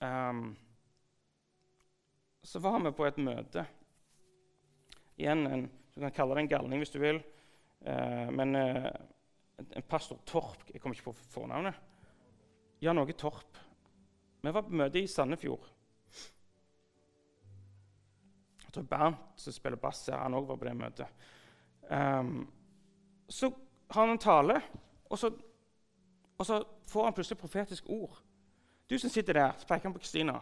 um, 0.00 0.56
Så 2.42 2.60
var 2.60 2.80
vi 2.84 2.92
på 2.92 3.06
et 3.06 3.18
møte. 3.20 3.64
Igjen, 5.16 5.46
en, 5.46 5.70
Du 5.94 6.00
kan 6.00 6.12
kalle 6.12 6.34
det 6.34 6.44
en 6.44 6.52
galning 6.52 6.80
hvis 6.80 6.92
du 6.92 6.98
vil. 7.00 7.22
Uh, 7.80 8.28
men 8.32 8.56
uh, 8.56 8.90
en 9.58 9.88
pastor 9.88 10.20
Torp 10.26 10.68
Jeg 10.72 10.80
kommer 10.80 10.96
ikke 10.96 11.12
på 11.12 11.30
fornavnet. 11.32 11.74
Jan 12.80 12.98
Åge 12.98 13.12
Torp 13.12 13.60
vi 14.40 14.52
var 14.52 14.62
på 14.64 14.72
møte 14.72 15.00
i 15.02 15.08
Sandefjord. 15.08 15.66
Jeg 18.64 18.72
tror 18.72 18.86
Bernt, 18.88 19.24
som 19.36 19.52
spiller 19.52 19.80
bass 19.80 20.06
her, 20.08 20.22
han 20.22 20.36
òg 20.38 20.46
var 20.48 20.60
på 20.60 20.68
det 20.68 20.76
møtet. 20.78 21.24
Um, 21.90 22.46
så 23.28 23.50
har 23.90 24.06
han 24.06 24.14
en 24.14 24.22
tale, 24.22 24.56
og 25.10 25.18
så, 25.18 25.32
og 26.40 26.46
så, 26.46 26.64
får 26.88 27.04
han 27.04 27.12
plutselig 27.12 27.38
profetisk 27.38 27.84
ord. 27.92 28.22
Du 28.90 28.98
som 28.98 29.10
sitter 29.10 29.32
der, 29.32 29.52
så 29.58 29.66
peker 29.66 29.82
han 29.82 29.92
på 29.92 29.98
Kristina. 29.98 30.38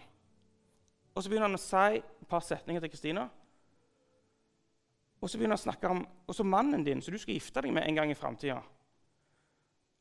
Og 1.14 1.22
så 1.22 1.28
begynner 1.28 1.48
han 1.48 1.58
å 1.58 1.60
si 1.60 1.98
et 1.98 2.28
par 2.30 2.44
setninger 2.46 2.84
til 2.84 2.90
Kristina. 2.92 3.24
Og 5.18 5.26
så 5.26 5.40
begynner 5.40 5.56
han 5.56 5.60
å 5.60 5.64
snakke 5.64 5.90
om 5.90 6.04
også 6.30 6.46
mannen 6.46 6.84
din, 6.86 7.02
som 7.02 7.12
du 7.12 7.18
skal 7.18 7.34
gifte 7.34 7.64
deg 7.66 7.74
med 7.74 7.82
en 7.82 7.98
gang 7.98 8.12
i 8.12 8.16
framtida. 8.16 8.60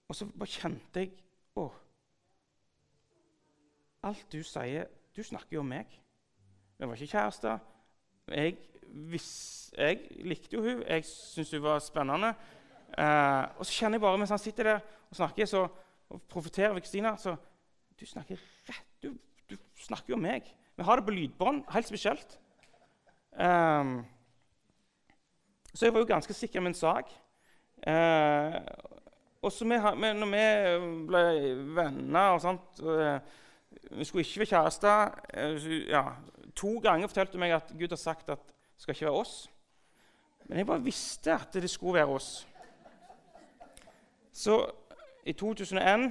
Og 0.08 0.16
så 0.16 0.28
bare 0.30 0.54
kjente 0.54 1.02
jeg 1.02 1.16
Å, 1.58 1.64
Alt 4.06 4.30
du 4.32 4.38
sier 4.46 4.86
Du 5.18 5.24
snakker 5.26 5.58
jo 5.58 5.64
om 5.64 5.74
meg. 5.74 5.98
Vi 6.78 6.86
var 6.86 6.94
ikke 6.94 7.18
kjærester. 7.18 7.58
Jeg, 8.30 8.54
jeg, 9.74 10.06
likte 10.30 10.60
jo 10.60 10.62
hun, 10.62 10.86
jeg 10.86 11.10
syntes 11.10 11.56
hun 11.58 11.66
var 11.66 11.82
spennende. 11.82 12.32
Eh, 12.94 13.44
og 13.58 13.66
så 13.66 13.74
kjenner 13.74 13.98
jeg 13.98 14.06
bare 14.06 14.22
mens 14.22 14.36
han 14.36 14.46
sitter 14.46 14.70
der 14.70 14.86
og 15.10 15.18
snakker 15.18 15.50
så, 15.50 15.66
og 16.10 16.22
profeterer 16.30 16.74
ved 16.74 16.82
Kristina 16.82 17.16
så 17.18 17.36
Du 18.00 18.06
snakker 18.06 18.38
rett. 18.70 18.86
Du, 19.02 19.16
du, 19.50 19.58
snakker 19.82 20.12
jo 20.12 20.16
om 20.20 20.22
meg. 20.22 20.46
Vi 20.78 20.84
har 20.86 20.96
det 20.96 21.06
på 21.06 21.12
lydbånd, 21.16 21.64
helt 21.74 21.88
spesielt. 21.88 22.36
Um, 23.34 24.06
så 25.74 25.86
jeg 25.86 25.94
var 25.94 26.04
jo 26.04 26.10
ganske 26.12 26.34
sikker 26.34 26.62
med 26.62 26.76
en 26.76 26.78
sak. 26.78 27.10
Uh, 27.88 28.62
og 29.42 29.52
så 29.52 29.66
vi, 29.66 29.80
når 29.80 30.30
vi 30.30 30.46
ble 31.10 31.24
venner 31.74 32.36
og 32.36 32.42
sånt 32.46 32.82
uh, 32.86 33.18
vi 33.92 34.06
skulle 34.06 34.26
ikke 34.26 34.46
være 34.46 34.52
kjærester. 34.54 35.18
Uh, 35.34 35.90
ja, 35.90 36.04
to 36.56 36.78
ganger 36.80 37.10
fortalte 37.10 37.38
hun 37.38 37.46
meg 37.48 37.58
at 37.58 37.74
Gud 37.80 37.90
har 37.90 38.02
sagt 38.02 38.30
at 38.30 38.46
det 38.46 38.86
skal 38.86 38.94
ikke 38.94 39.10
være 39.10 39.22
oss. 39.26 39.38
Men 40.46 40.58
jeg 40.62 40.70
bare 40.70 40.86
visste 40.86 41.34
at 41.34 41.54
det 41.54 41.70
skulle 41.70 41.98
være 41.98 42.14
oss. 42.14 42.48
Så 44.34 44.62
i 45.28 45.34
2001 45.36 46.08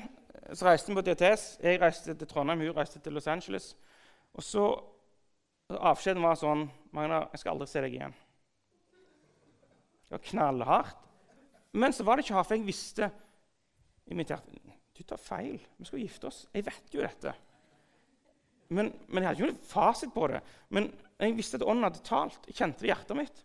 så 0.53 0.67
reiste 0.69 0.93
vi 0.93 0.99
på 0.99 1.05
DTS. 1.07 1.47
Jeg 1.63 1.81
reiste 1.81 2.15
til 2.15 2.29
Trondheim, 2.29 2.61
hun 2.61 2.77
reiste 2.77 3.01
til 3.03 3.17
Los 3.17 3.27
Angeles. 3.27 3.73
Og 4.37 4.45
så 4.45 4.67
Avskjeden 5.67 6.23
var 6.23 6.37
sånn 6.39 6.69
Magna, 6.95 7.25
jeg 7.33 7.43
skal 7.43 7.57
aldri 7.57 7.67
se 7.67 7.81
deg 7.83 7.97
igjen. 7.97 8.13
Det 10.07 10.15
var 10.15 10.23
knallhardt. 10.29 11.01
Men 11.77 11.93
så 11.93 12.07
var 12.07 12.17
det 12.17 12.25
ikke 12.25 12.37
hardt, 12.37 12.49
for 12.49 12.57
jeg 12.57 12.69
visste 12.69 13.09
i 14.07 14.15
mitt 14.15 14.31
hjerte 14.31 14.63
du 14.97 15.03
tar 15.05 15.21
feil. 15.21 15.59
Vi 15.77 15.85
skal 15.85 16.01
gifte 16.01 16.31
oss. 16.31 16.47
Jeg 16.55 16.65
vet 16.65 16.95
jo 16.95 17.03
dette. 17.05 17.35
Men, 18.73 18.89
men, 19.09 19.21
jeg 19.21 19.29
hadde 19.29 19.43
ikke 19.43 19.51
noen 19.51 19.69
fasit 19.69 20.15
på 20.15 20.29
det. 20.33 20.41
Men 20.73 20.89
jeg 21.21 21.37
visste 21.37 21.61
at 21.61 21.67
ånden 21.67 21.85
hadde 21.85 22.05
talt. 22.07 22.49
Jeg 22.49 22.57
kjente 22.57 22.81
det 22.81 22.89
i 22.89 22.93
hjertet 22.95 23.19
mitt. 23.19 23.43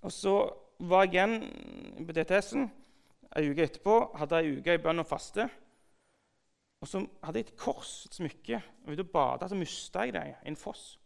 Og 0.00 0.10
så 0.10 0.34
var 0.90 1.06
jeg 1.06 1.14
igjen 1.14 2.04
på 2.08 2.16
DTS-en 2.16 2.66
ei 3.36 3.50
uke 3.50 3.66
etterpå. 3.66 3.96
Hadde 4.18 4.40
jeg 4.40 4.48
ei 4.48 4.58
uke 4.58 4.74
i 4.74 4.82
bønn 4.82 5.02
og 5.02 5.08
faste. 5.08 5.46
Og 6.80 6.88
så 6.88 7.02
hadde 7.22 7.42
jeg 7.42 7.50
et 7.50 7.56
kors, 7.60 7.92
et 8.08 8.16
smykke. 8.16 8.62
Og 8.84 8.94
ute 8.94 9.04
og 9.04 9.12
bada, 9.12 9.48
så 9.48 9.58
mista 9.58 10.06
jeg 10.06 10.16
det 10.16 10.24
i 10.30 10.34
en 10.48 10.58
foss. 10.58 10.98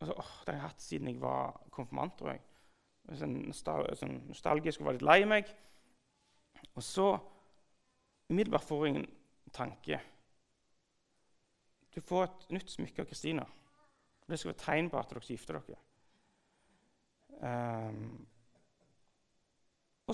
Og 0.00 0.06
så, 0.06 0.12
åh, 0.12 0.32
Det 0.44 0.54
har 0.54 0.60
jeg 0.60 0.68
hatt 0.68 0.82
siden 0.82 1.08
jeg 1.08 1.20
var 1.20 1.60
konfirmant, 1.70 2.18
tror 2.18 2.34
jeg. 2.34 2.42
Sånn, 3.16 3.36
sånn 3.54 4.16
nostalgisk 4.26 4.82
og 4.82 4.88
var 4.88 4.96
litt 4.96 5.06
lei 5.06 5.20
meg. 5.28 5.50
Og 6.74 6.82
så 6.82 7.12
umiddelbart 8.28 8.66
får 8.66 8.86
jeg 8.86 8.96
en 8.96 9.06
tanke. 9.54 10.00
Du 11.94 12.00
får 12.04 12.26
et 12.26 12.48
nytt 12.56 12.72
smykke 12.72 13.04
av 13.04 13.08
Kristina. 13.08 13.44
Det 14.26 14.38
skal 14.38 14.50
være 14.50 14.64
tegn 14.64 14.88
på 14.90 14.98
at 14.98 15.12
dere 15.12 15.22
gifter 15.24 15.60
dere. 15.60 15.78
Um, 17.36 18.26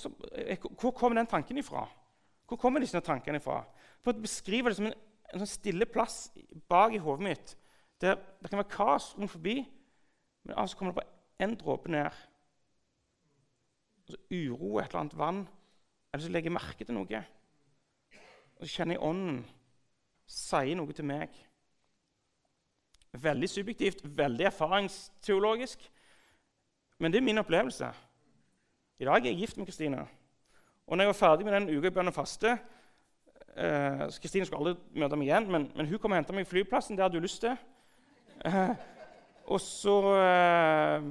så, 0.00 0.10
eh, 0.32 0.58
Hvor 0.80 0.90
kommer 0.90 1.18
den 1.18 1.26
tanken 1.26 1.58
ifra? 1.58 1.88
Hvor 2.48 2.56
kommer 2.56 2.80
disse 2.80 3.00
tankene 3.00 3.36
ifra? 3.36 3.64
For 4.02 4.12
å 4.12 4.22
beskrive 4.22 4.68
det 4.70 4.76
som 4.76 4.86
en, 4.86 4.94
en 5.32 5.42
sånn 5.42 5.50
stille 5.50 5.86
plass 5.86 6.30
bak 6.68 6.94
i 6.94 7.00
hodet 7.02 7.24
mitt, 7.24 7.56
der 8.00 8.16
det 8.16 8.50
kan 8.50 8.58
være 8.58 8.72
kaos 8.72 9.14
rundt 9.18 9.30
forbi, 9.30 9.62
men 10.44 10.56
av 10.56 10.64
og 10.64 10.68
til 10.68 10.78
kommer 10.78 10.92
det 10.92 11.02
bare 11.02 11.46
én 11.46 11.56
dråpe 11.58 11.92
ned. 11.92 12.22
Og 14.02 14.14
så 14.14 14.18
uro, 14.30 14.78
et 14.78 14.88
eller 14.88 15.00
annet 15.00 15.18
vann. 15.18 15.48
Eller 16.12 16.24
så 16.24 16.32
legger 16.32 16.50
jeg 16.50 16.56
merke 16.58 16.84
til 16.84 16.96
noe. 16.96 17.22
Og 18.58 18.66
så 18.66 18.72
kjenner 18.74 18.98
jeg 18.98 19.04
ånden 19.06 19.42
sier 20.32 20.76
noe 20.78 20.94
til 20.96 21.06
meg. 21.08 21.34
Veldig 23.22 23.48
subjektivt, 23.50 24.04
veldig 24.16 24.48
erfaringsteologisk. 24.48 25.84
Men 26.98 27.12
det 27.12 27.20
er 27.20 27.26
min 27.26 27.42
opplevelse. 27.42 27.90
I 29.02 29.04
dag 29.04 29.24
er 29.24 29.32
jeg 29.32 29.38
gift 29.42 29.56
med 29.58 29.66
Kristine. 29.66 30.04
Og 30.86 30.96
når 30.96 31.02
jeg 31.02 31.08
var 31.08 31.12
ferdig 31.18 31.44
med 31.46 31.54
den 31.56 31.78
uka 31.78 31.90
i 31.90 31.94
bønn 31.94 32.10
og 32.12 32.14
faste 32.14 32.52
eh, 33.58 34.02
Kristine 34.22 34.46
skulle 34.46 34.60
aldri 34.62 35.00
møte 35.02 35.16
meg 35.18 35.26
igjen, 35.26 35.48
men, 35.50 35.64
men 35.74 35.88
hun 35.90 35.98
kom 35.98 36.12
og 36.14 36.20
henta 36.20 36.34
meg 36.36 36.44
i 36.46 36.50
flyplassen. 36.50 36.94
Det 36.94 37.02
hadde 37.02 37.18
hun 37.18 37.24
lyst 37.24 37.42
til. 37.42 37.56
Eh, 38.46 38.70
og 39.50 39.58
så, 39.60 39.96
eh, 40.20 41.08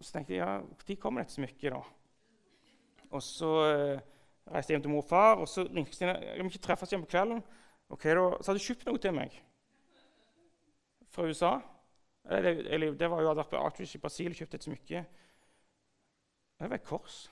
så 0.00 0.16
tenkte 0.16 0.34
jeg 0.34 0.40
ja, 0.40 0.56
når 0.58 0.98
kommer 0.98 1.22
dette 1.22 1.36
smykket, 1.36 1.76
da? 1.76 1.84
Og 3.14 3.22
så 3.22 3.52
eh, 3.68 4.02
reiste 4.56 4.74
hjem 4.74 4.82
til 4.88 4.94
mor 4.96 5.04
og 5.04 5.06
far, 5.06 5.38
og 5.38 5.46
så 5.52 5.62
ringte 5.68 5.92
Kristine 5.92 6.16
jeg 6.24 6.42
må 6.42 6.50
ikke 6.50 6.64
treffes 6.64 6.90
igjen 6.90 7.04
på 7.04 7.12
kvelden. 7.12 7.44
Ok, 7.86 8.08
da, 8.08 8.24
Så 8.40 8.50
hadde 8.50 8.64
hun 8.64 8.66
kjøpt 8.66 8.90
noe 8.90 9.04
til 9.04 9.14
meg 9.14 9.38
fra 11.14 11.30
USA. 11.30 11.52
Eller, 12.26 12.66
eller 12.66 12.98
det 12.98 13.12
var 13.14 13.22
jo 13.22 13.30
hadde 13.30 13.44
vært 13.44 13.54
på 13.54 13.62
Artwich 13.62 13.94
i 13.94 14.02
Brasil 14.02 14.34
og 14.34 14.42
kjøpt 14.42 14.58
et 14.58 14.66
smykke. 14.66 15.04
Det 16.58 16.70
var 16.70 16.74
et 16.76 16.84
kors. 16.84 17.30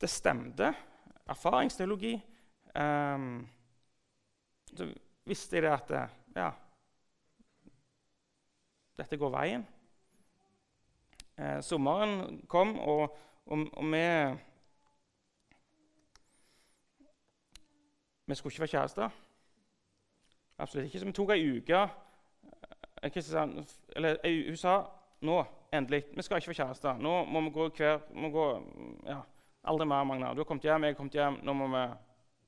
Det 0.00 0.10
stemte. 0.10 0.74
Erfaringsteologi. 1.28 2.14
Um, 2.74 3.48
så 4.76 4.94
visste 5.24 5.56
jeg 5.56 5.62
det 5.62 5.70
at 5.72 6.10
ja, 6.36 6.50
dette 8.98 9.16
går 9.16 9.30
veien. 9.30 9.66
Eh, 11.38 11.62
sommeren 11.62 12.40
kom, 12.48 12.78
og, 12.78 13.18
og, 13.46 13.66
og 13.72 13.84
vi 13.84 14.38
Vi 18.28 18.34
skulle 18.34 18.52
ikke 18.52 18.60
være 18.60 18.68
kjærester. 18.68 19.08
Absolutt 20.58 20.84
ikke. 20.84 20.98
Så 20.98 21.06
vi 21.06 21.12
tok 21.12 21.30
ei 21.30 21.58
uke 21.58 21.78
eh, 23.02 23.58
eller 23.96 24.48
Hun 24.48 24.56
sa 24.56 24.82
nå, 25.24 25.38
endelig, 25.74 26.04
vi 26.14 26.22
skal 26.22 26.40
ikke 26.40 26.52
få 26.52 26.58
kjærester. 26.60 27.00
Nå 27.02 27.14
må 27.28 27.42
vi 27.46 27.54
gå 27.54 27.68
hver 27.78 28.04
må 28.14 28.30
gå, 28.34 28.46
ja, 29.08 29.22
Aldri 29.68 29.86
mer, 29.86 30.04
Magna. 30.04 30.34
Du 30.34 30.40
har 30.40 30.46
kommet 30.48 30.64
hjem, 30.64 30.84
jeg 30.86 30.94
har 30.94 30.96
kommet 30.96 31.16
hjem. 31.18 31.40
Nå 31.44 31.52
må 31.56 31.66
vi 31.72 31.82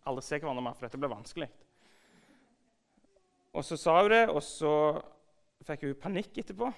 aldri 0.08 0.22
se 0.24 0.38
hverandre 0.38 0.62
mer, 0.64 0.76
for 0.78 0.86
dette 0.86 1.00
blir 1.00 1.12
vanskelig. 1.12 1.48
Og 3.52 3.66
så 3.66 3.76
sa 3.76 3.96
hun 3.98 4.12
det, 4.12 4.22
og 4.30 4.40
så 4.46 4.74
fikk 5.66 5.88
hun 5.88 5.98
panikk 6.00 6.38
etterpå. 6.40 6.70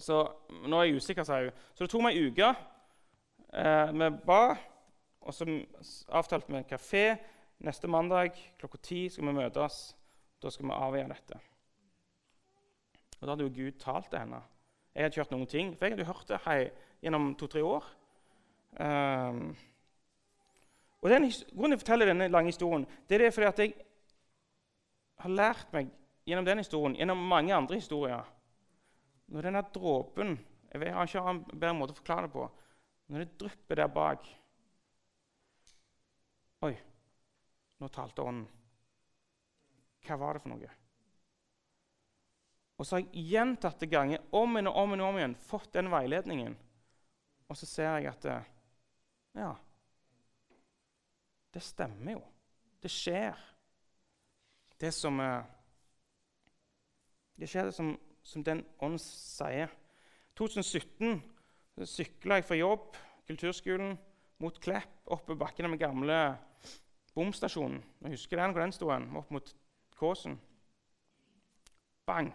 Så 0.00 0.22
nå 0.64 0.80
er 0.80 0.88
jeg 0.88 1.02
usikker, 1.02 1.26
sa 1.28 1.42
hun. 1.44 1.52
Så 1.74 1.84
det 1.84 1.92
tok 1.92 2.06
meg 2.06 2.16
ei 2.16 2.30
uke. 2.30 2.50
Eh, 3.52 3.92
vi 3.92 4.10
ba, 4.26 4.40
og 5.22 5.36
så 5.36 5.46
avtalte 6.08 6.50
vi 6.50 6.58
en 6.60 6.68
kafé. 6.68 7.06
Neste 7.64 7.88
mandag 7.88 8.36
klokka 8.60 8.80
ti 8.82 9.06
skal 9.12 9.28
vi 9.28 9.36
møtes. 9.38 9.84
Da 10.42 10.52
skal 10.52 10.68
vi 10.68 10.76
avgjøre 10.76 11.12
dette. 11.14 11.40
Og 13.20 13.26
Da 13.26 13.32
hadde 13.32 13.46
jo 13.46 13.54
Gud 13.54 13.78
talt 13.80 14.10
til 14.10 14.20
henne. 14.20 14.42
Jeg 14.94 15.04
hadde 15.04 15.12
ikke 15.12 15.24
hørt 15.24 15.32
noen 15.34 15.46
ting, 15.50 15.72
for 15.76 15.86
jeg 15.86 15.92
hadde 15.92 16.04
jo 16.04 16.12
hørt 16.12 16.28
det 16.28 16.42
hei, 16.46 16.60
gjennom 17.04 17.34
to-tre 17.36 17.62
år. 17.64 17.88
Um, 18.80 19.56
og 21.00 21.10
den, 21.12 21.28
Grunnen 21.52 21.76
til 21.76 21.78
å 21.78 21.82
fortelle 21.82 22.08
denne 22.08 22.26
lange 22.28 22.50
historien 22.50 22.82
det 23.08 23.20
er 23.22 23.32
fordi 23.32 23.46
at 23.48 23.60
jeg 23.62 23.74
har 25.22 25.32
lært 25.32 25.70
meg 25.72 25.88
gjennom 26.28 26.44
den 26.44 26.60
historien, 26.60 26.96
gjennom 26.98 27.22
mange 27.30 27.54
andre 27.56 27.78
historier 27.78 28.26
Når 29.32 29.48
denne 29.48 29.62
dråpen 29.72 30.34
Jeg 30.72 30.92
har 30.92 31.08
ikke 31.08 31.22
en 31.30 31.40
bedre 31.52 31.76
måte 31.78 31.94
å 31.94 32.00
forklare 32.00 32.26
det 32.26 32.34
på. 32.34 32.44
Når 33.08 33.22
det 33.22 33.38
drypper 33.40 33.80
der 33.80 33.92
bak 33.92 34.26
Oi, 36.66 36.74
nå 37.80 37.88
talte 37.92 38.24
Ånden. 38.24 38.48
Hva 40.06 40.16
var 40.20 40.36
det 40.36 40.42
for 40.44 40.52
noe? 40.52 40.70
Og 42.76 42.84
så 42.84 42.96
har 42.96 43.04
jeg 43.04 43.28
gjentatte 43.32 43.88
ganger 43.88 44.24
om 44.36 44.58
og 44.60 44.68
om 44.68 44.92
igjen, 44.92 45.04
om 45.06 45.18
igjen 45.18 45.36
fått 45.40 45.72
den 45.76 45.88
veiledningen. 45.92 46.56
Og 47.48 47.56
så 47.56 47.68
ser 47.68 47.96
jeg 47.96 48.10
at 48.12 48.28
Ja, 49.36 49.52
det 51.52 51.62
stemmer 51.64 52.16
jo. 52.18 52.22
Det 52.82 52.90
skjer 52.92 53.36
det 54.80 54.92
som 54.92 55.20
eh, 55.20 55.44
Det 57.36 57.48
skjer 57.48 57.68
det 57.68 57.74
som, 57.76 57.94
som 58.24 58.44
den 58.44 58.62
ånd 58.80 59.00
sier. 59.00 59.72
2017 60.36 61.20
sykla 61.84 62.38
jeg 62.38 62.46
fra 62.48 62.56
jobb, 62.56 62.96
kulturskolen, 63.28 63.96
mot 64.40 64.56
Klepp, 64.60 65.02
oppe 65.04 65.34
bakken 65.34 65.40
bakkene 65.40 65.72
med 65.72 65.80
gamle 65.80 66.18
bomstasjonen. 67.16 67.82
Jeg 68.04 68.16
husker 68.16 68.40
den 68.40 68.52
hvor 68.52 68.64
den 68.64 68.72
sto, 68.72 68.88
opp 68.88 69.30
mot 69.32 69.52
Kåsen. 69.96 70.40
Bang! 72.06 72.32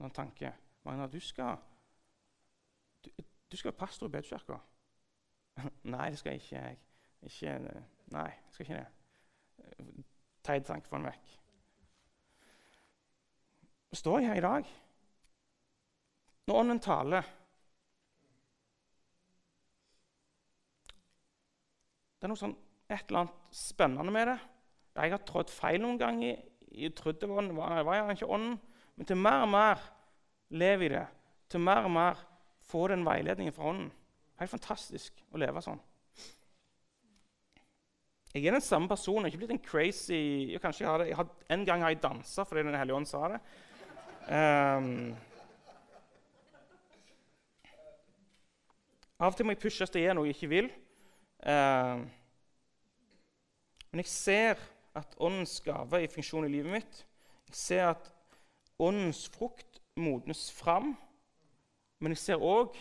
En 0.00 0.10
tanke. 0.10 0.52
Magna, 0.84 1.06
du 1.06 1.20
skal 1.20 1.56
du, 3.04 3.10
du 3.52 3.56
skal 3.56 3.70
være 3.70 3.78
pastor 3.78 4.06
i 4.06 4.10
bedkirka. 4.10 4.58
nei, 5.94 6.10
det 6.10 6.18
skal 6.18 6.36
jeg 6.36 6.42
ikke. 6.42 6.56
Jeg, 6.56 6.78
ikke. 7.22 7.82
Nei, 8.12 8.28
jeg 8.30 8.54
skal 8.54 8.66
ikke 8.66 8.80
det 8.82 8.92
teit 10.46 10.66
tanke 10.66 10.88
få 10.88 11.00
den 11.00 11.08
vekk. 11.08 11.32
Står 13.96 14.20
jeg 14.20 14.30
her 14.30 14.40
i 14.40 14.44
dag? 14.44 14.68
Når 16.46 16.60
Ånden 16.60 16.80
taler 16.82 17.32
Det 22.16 22.24
er 22.24 22.32
noe 22.32 22.40
sånn, 22.40 22.54
et 22.88 23.10
eller 23.10 23.26
annet 23.26 23.54
spennende 23.54 24.12
med 24.14 24.30
det. 24.30 24.36
Jeg 24.96 25.12
har 25.12 25.24
trådt 25.28 25.50
feil 25.52 25.82
noen 25.82 25.98
ganger. 26.00 26.38
Jeg 26.72 26.94
trodde 26.96 27.26
det 27.26 27.28
var, 27.28 27.50
var, 27.54 27.82
var 27.84 28.12
ikke 28.14 28.30
Ånden. 28.32 28.56
Men 28.96 29.08
til 29.08 29.20
mer 29.20 29.44
og 29.44 29.50
mer 29.52 29.82
lever 30.56 30.86
i 30.86 30.94
det, 30.94 31.06
til 31.52 31.60
mer 31.60 31.84
og 31.84 31.92
mer 31.92 32.22
får 32.66 32.94
den 32.94 33.04
veiledningen 33.06 33.54
fra 33.54 33.68
Ånden. 33.70 33.92
Helt 34.40 34.52
fantastisk 34.52 35.22
å 35.32 35.40
leve 35.40 35.62
sånn. 35.64 35.80
Jeg 38.36 38.50
er 38.50 38.56
den 38.58 38.64
samme 38.64 38.88
personen. 38.88 39.24
Jeg 39.24 39.30
har 39.30 39.32
ikke 39.32 39.46
blitt 39.46 39.54
en 39.54 39.64
crazy 39.64 40.16
jeg, 40.52 40.60
kanskje 40.60 40.84
jeg 40.84 40.90
har 40.90 41.00
det. 41.00 41.06
Jeg 41.08 41.16
har, 41.16 41.28
En 41.48 41.64
gang 41.64 41.82
har 41.82 41.94
jeg 41.94 42.02
dansa 42.02 42.44
fordi 42.44 42.66
Den 42.66 42.76
hellige 42.76 42.96
ånd 42.96 43.08
sa 43.08 43.30
det. 43.32 43.38
Um, 44.26 45.14
av 49.16 49.30
og 49.30 49.38
til 49.38 49.46
må 49.46 49.54
jeg 49.54 49.62
pushes 49.62 49.88
til 49.88 50.02
å 50.02 50.04
gjøre 50.04 50.18
noe 50.18 50.28
jeg 50.28 50.36
ikke 50.36 50.52
vil. 50.52 50.68
Um, 51.46 52.04
men 53.88 54.02
jeg 54.02 54.12
ser 54.12 54.60
at 54.96 55.16
åndens 55.16 55.56
gave 55.64 55.96
er 55.96 56.04
i 56.04 56.12
funksjon 56.12 56.44
i 56.44 56.52
livet 56.52 56.74
mitt. 56.74 57.00
Jeg 57.48 57.56
ser 57.56 57.84
at 57.94 58.12
åndens 58.78 59.28
frukt 59.28 59.82
modnes 59.96 60.52
fram. 60.52 60.96
Men 61.98 62.12
jeg 62.12 62.18
ser 62.18 62.42
òg 62.42 62.76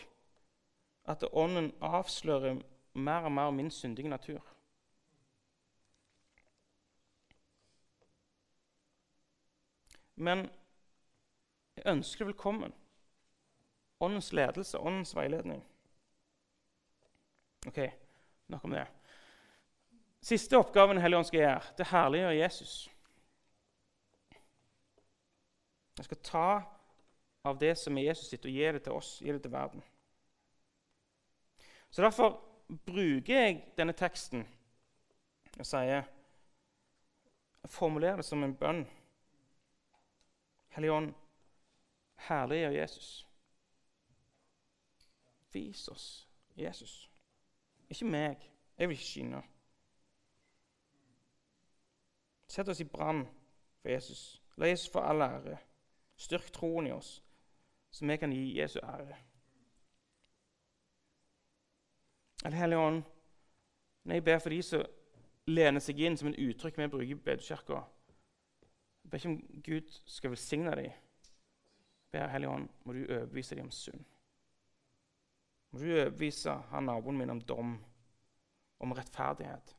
at 1.05 1.23
ånden 1.31 1.71
avslører 1.81 2.59
mer 2.93 3.27
og 3.27 3.31
mer 3.31 3.51
min 3.51 3.71
syndige 3.71 4.09
natur. 4.09 4.41
Men 10.15 10.49
jeg 11.75 11.85
ønsker 11.85 12.25
velkommen. 12.25 12.73
Åndens 13.99 14.33
ledelse, 14.33 14.79
åndens 14.79 15.15
veiledning. 15.15 15.63
Ok, 17.67 17.79
nok 18.47 18.63
om 18.63 18.71
det. 18.71 18.87
Siste 20.21 20.57
oppgaven 20.57 20.97
Helligånd 20.97 21.25
skal 21.25 21.39
gjøre, 21.39 21.61
det 21.77 21.87
herliggjør 21.87 22.31
Jesus. 22.31 22.89
Jeg 25.97 26.05
skal 26.05 26.17
ta 26.17 26.47
av 27.45 27.59
det 27.59 27.75
som 27.77 27.97
er 27.97 28.09
Jesus 28.09 28.29
sitt, 28.29 28.45
og 28.45 28.51
gi 28.51 28.71
det 28.75 28.83
til 28.83 28.97
oss, 28.97 29.19
gi 29.21 29.31
det 29.31 29.41
til 29.41 29.51
verden. 29.51 29.83
Så 31.89 32.01
Derfor 32.01 32.41
bruker 32.85 33.33
jeg 33.33 33.63
denne 33.77 33.93
teksten 33.93 34.47
og 35.59 35.65
sier 35.65 36.03
formulerer 37.69 38.19
det 38.19 38.25
som 38.25 38.43
en 38.43 38.55
bønn. 38.55 38.83
Hellige 40.75 40.93
Ånd, 40.93 41.13
herliggjør 42.27 42.75
Jesus. 42.75 43.27
Vis 45.53 45.87
oss 45.87 46.27
Jesus. 46.55 47.11
Ikke 47.89 48.05
meg. 48.05 48.51
Jeg 48.77 48.89
vil 48.89 48.97
ikke 48.97 49.07
skinne. 49.07 49.41
Sett 52.47 52.69
oss 52.69 52.79
i 52.79 52.87
brann 52.87 53.25
for 53.81 53.89
Jesus. 53.89 54.41
La 54.57 54.67
Jesus 54.67 54.91
få 54.91 54.99
all 54.99 55.21
ære. 55.21 55.57
Styrk 56.17 56.51
troen 56.55 56.87
i 56.87 56.93
oss, 56.95 57.17
så 57.91 58.05
vi 58.05 58.17
kan 58.17 58.31
gi 58.31 58.59
Jesu 58.59 58.79
ære. 58.79 59.17
Eller 62.45 62.57
Hellige 62.57 62.79
Ånd, 62.79 63.03
når 64.03 64.15
jeg 64.15 64.23
ber 64.23 64.39
for 64.39 64.53
de 64.53 64.61
som 64.63 64.85
lener 65.47 65.81
seg 65.83 65.99
inn 65.99 66.17
som 66.17 66.29
en 66.29 66.39
uttrykk 66.39 66.77
vi 66.77 66.87
bruker 66.93 67.13
i 67.15 67.19
bedekirka 67.27 67.83
jeg 69.05 69.09
ber 69.09 69.17
ikke 69.17 69.29
om 69.29 69.61
Gud 69.63 69.97
skal 70.09 70.31
velsigne 70.33 70.71
dem. 70.75 70.85
Jeg 70.85 72.11
ber 72.11 72.27
Hellige 72.27 72.49
Ånd, 72.49 72.69
må 72.83 72.93
du 72.93 73.03
overbevise 73.03 73.55
dem 73.55 73.67
om 73.67 73.71
synd. 73.71 74.05
Må 75.71 75.79
du 75.79 75.91
overbevise 75.91 76.55
han 76.71 76.89
naboen 76.89 77.17
min 77.17 77.29
om 77.29 77.41
dom, 77.41 77.75
om 78.79 78.95
rettferdighet. 78.97 79.75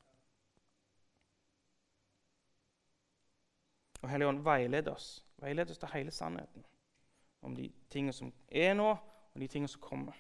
Og 4.07 4.11
Hellige 4.11 4.29
Ånd, 4.29 4.45
veiled 4.47 4.89
oss. 4.89 5.25
Veiled 5.43 5.71
oss 5.71 5.79
til 5.79 5.89
hele 5.93 6.11
sannheten 6.11 6.63
om 7.43 7.57
de 7.57 7.73
tingene 7.91 8.13
som 8.13 8.29
er 8.49 8.75
nå, 8.75 8.93
og 9.35 9.41
de 9.41 9.49
tingene 9.51 9.69
som 9.69 9.81
kommer. 9.83 10.15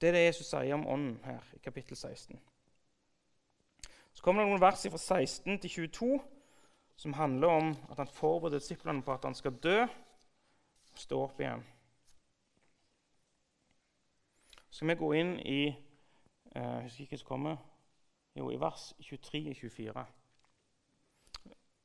Det 0.00 0.08
er 0.08 0.16
det 0.16 0.24
Jesus 0.24 0.50
sier 0.50 0.74
om 0.74 0.86
Ånden 0.86 1.20
her 1.24 1.46
i 1.54 1.62
kapittel 1.62 1.96
16. 1.96 2.40
Så 4.12 4.22
kommer 4.22 4.42
det 4.42 4.50
noen 4.50 4.62
vers 4.62 4.82
fra 4.90 4.98
16 4.98 5.60
til 5.62 5.70
22 5.70 6.20
som 6.98 7.14
handler 7.14 7.48
om 7.48 7.72
at 7.90 8.02
han 8.02 8.10
forbereder 8.10 8.58
disiplene 8.58 9.02
på 9.02 9.14
at 9.14 9.24
han 9.24 9.38
skal 9.38 9.62
dø 9.62 9.78
og 10.92 10.98
stå 11.06 11.22
opp 11.22 11.40
igjen. 11.40 11.62
skal 14.70 14.88
vi 14.88 15.02
gå 15.04 15.12
inn 15.12 15.36
i 15.38 15.62
Jeg 16.54 16.82
husker 16.82 17.06
ikke 17.06 17.14
hva 17.14 17.22
som 17.22 17.28
kommer. 17.28 17.69
Jo, 18.40 18.46
i 18.48 18.56
vers 18.56 18.94
23 19.04 19.50
og 19.50 19.56
24. 19.56 20.02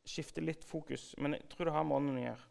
Skifter 0.08 0.46
litt 0.46 0.64
fokus, 0.64 1.10
men 1.20 1.36
jeg 1.36 1.50
tror 1.52 1.68
det 1.68 1.74
har 1.76 1.84
med 1.84 1.98
ånden 1.98 2.20
å 2.22 2.24
gjøre. 2.24 2.46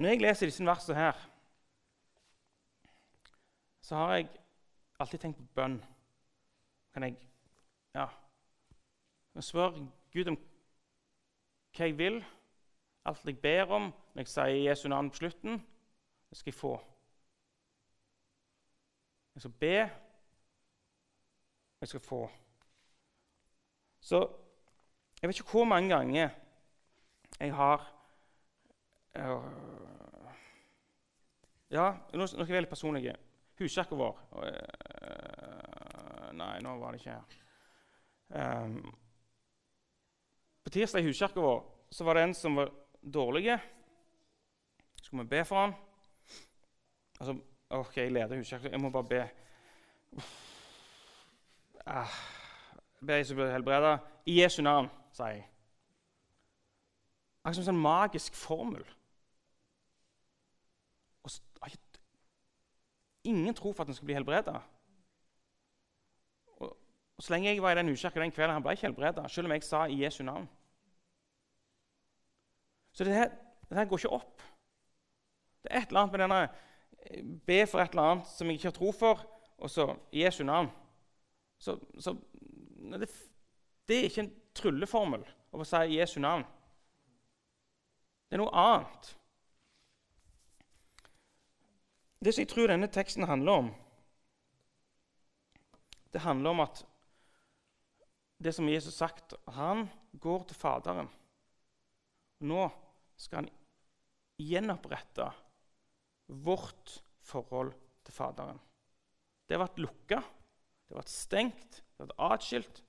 Når 0.00 0.10
jeg 0.10 0.22
leser 0.24 0.50
disse 0.50 0.66
versene 0.66 0.98
her, 0.98 1.22
så 3.86 4.02
har 4.02 4.14
jeg 4.16 4.28
alltid 4.98 5.22
tenkt 5.22 5.38
på 5.38 5.48
bønn. 5.60 5.78
Kan 6.90 7.06
jeg 7.06 7.20
ja, 7.94 8.08
jeg 9.36 9.46
spør 9.46 9.78
Gud 10.10 10.34
om 10.34 10.42
hva 11.76 11.86
jeg 11.86 12.00
vil, 12.02 12.18
alt 13.06 13.26
jeg 13.30 13.38
ber 13.38 13.78
om 13.78 13.92
når 13.92 14.24
jeg 14.24 14.34
sier 14.34 14.64
Jesu 14.66 14.88
navn 14.90 15.14
på 15.14 15.22
slutten, 15.22 15.62
det 16.30 16.38
skal 16.38 16.50
jeg 16.50 16.62
få. 16.66 16.78
Jeg 19.34 19.42
skal 19.42 19.50
be, 19.50 19.82
og 19.82 21.80
jeg 21.80 21.88
skal 21.88 22.00
få. 22.00 22.30
Så 24.00 24.28
jeg 25.22 25.28
vet 25.28 25.40
ikke 25.40 25.50
hvor 25.50 25.64
mange 25.64 25.88
ganger 25.96 26.28
jeg 27.40 27.54
har 27.54 27.94
øh, 29.16 29.42
Ja, 31.70 31.92
nå 32.12 32.26
skal 32.26 32.54
jeg 32.54 32.68
personlig. 32.68 33.14
Huskirka 33.58 33.94
vår 33.94 34.20
øh, 34.42 36.32
Nei, 36.32 36.60
nå 36.60 36.76
var 36.78 36.90
det 36.90 37.00
ikke 37.00 37.10
her. 37.10 37.22
Um, 38.64 38.98
på 40.64 40.70
tirsdag 40.70 41.02
i 41.02 41.06
huskirka 41.06 41.40
vår 41.40 41.60
så 41.90 42.04
var 42.04 42.14
det 42.14 42.22
en 42.24 42.34
som 42.34 42.56
var 42.56 42.70
dårlig. 43.02 43.58
Så 44.96 45.04
skulle 45.04 45.24
vi 45.24 45.28
be 45.28 45.44
for 45.44 45.60
han. 45.60 45.74
Altså, 47.20 47.36
OK, 47.70 47.96
jeg 47.96 48.12
leder 48.12 48.36
huskirka. 48.36 48.68
Jeg 48.68 48.80
må 48.80 48.90
bare 48.90 49.04
be. 49.04 49.28
Ah, 51.86 52.14
be 53.06 53.12
Jesus 53.12 53.34
bli 53.34 53.46
helbreda. 53.52 53.96
I 54.26 54.42
Jesu 54.42 54.62
navn, 54.62 54.88
sier 55.14 55.36
jeg. 55.36 55.44
Akkurat 57.40 57.56
som 57.56 57.62
en 57.62 57.68
sånn 57.68 57.82
magisk 57.82 58.34
formel. 58.36 58.82
Og 61.22 61.30
så, 61.30 61.40
ingen 63.24 63.54
tro 63.54 63.72
for 63.72 63.84
at 63.84 63.92
han 63.92 63.96
skal 63.96 64.10
bli 64.10 64.16
helbreda. 64.18 64.56
Og, 66.58 66.72
og, 66.72 67.22
så 67.22 67.32
lenge 67.32 67.52
jeg 67.52 67.62
var 67.62 67.76
i 67.76 67.78
den 67.80 67.92
huskirka 67.94 68.20
den 68.20 68.34
kvelden, 68.34 68.56
han 68.58 68.66
ble 68.66 68.74
ikke 68.74 68.88
helbreda, 68.88 69.28
selv 69.28 69.46
om 69.46 69.54
jeg 69.54 69.64
sa 69.66 69.84
i 69.86 70.02
Jesu 70.02 70.24
navn. 70.26 70.48
Så 72.92 73.06
det 73.06 73.14
her, 73.14 73.30
det 73.70 73.78
her 73.78 73.88
går 73.88 74.02
ikke 74.02 74.18
opp. 74.18 74.42
Det 75.62 75.70
er 75.70 75.84
et 75.84 75.94
eller 75.94 76.02
annet 76.02 76.18
med 76.18 76.22
denne 76.26 76.42
Be 77.46 77.64
for 77.66 77.82
et 77.82 77.94
eller 77.94 78.14
annet 78.14 78.30
som 78.30 78.48
jeg 78.48 78.60
ikke 78.60 78.70
har 78.70 78.76
tro 78.76 78.92
for, 78.94 79.22
og 79.60 79.70
så 79.70 79.88
i 80.12 80.24
Jesu 80.24 80.42
navn. 80.44 80.70
Så, 81.60 81.76
så 81.98 82.14
det, 82.92 83.08
det, 83.88 83.96
er 83.96 84.08
ikke 84.08 84.24
en 84.24 84.34
trylleformel 84.56 85.24
å 85.52 85.66
si 85.68 85.80
Jesu 85.96 86.20
navn. 86.22 86.44
Det 88.28 88.38
er 88.38 88.42
noe 88.42 88.54
annet. 88.54 89.10
Det 92.20 92.32
som 92.34 92.44
jeg 92.44 92.52
tror 92.52 92.70
denne 92.70 92.88
teksten 92.92 93.28
handler 93.28 93.64
om, 93.64 93.70
det 96.12 96.24
handler 96.24 96.54
om 96.54 96.64
at 96.64 96.82
det 98.40 98.52
som 98.56 98.68
Jesus 98.68 98.96
har 99.00 99.10
sagt, 99.10 99.34
han 99.52 99.88
går 100.12 100.46
til 100.48 100.56
Faderen. 100.56 101.10
Nå 102.40 102.68
skal 103.20 103.42
han 103.42 103.50
gjenopprette 104.40 105.26
vårt 106.30 107.02
forhold 107.26 107.72
til 108.04 108.14
Faderen. 108.14 108.60
Det 109.46 109.56
har 109.56 109.64
vært 109.64 109.80
lukka, 109.82 110.20
det 110.20 110.94
har 110.94 111.02
vært 111.02 111.12
stengt, 111.12 111.80
det 111.80 112.04
har 112.04 112.10
vært 112.10 112.22
atskilt. 112.36 112.82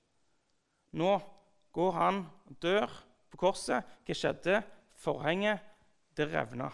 Nå 0.98 1.16
går 1.72 1.92
han 1.96 2.22
og 2.46 2.56
dør 2.62 2.94
på 3.32 3.40
korset. 3.40 3.88
Hva 4.06 4.16
skjedde? 4.16 4.60
Forhenget, 5.02 5.62
det 6.14 6.28
revna. 6.30 6.68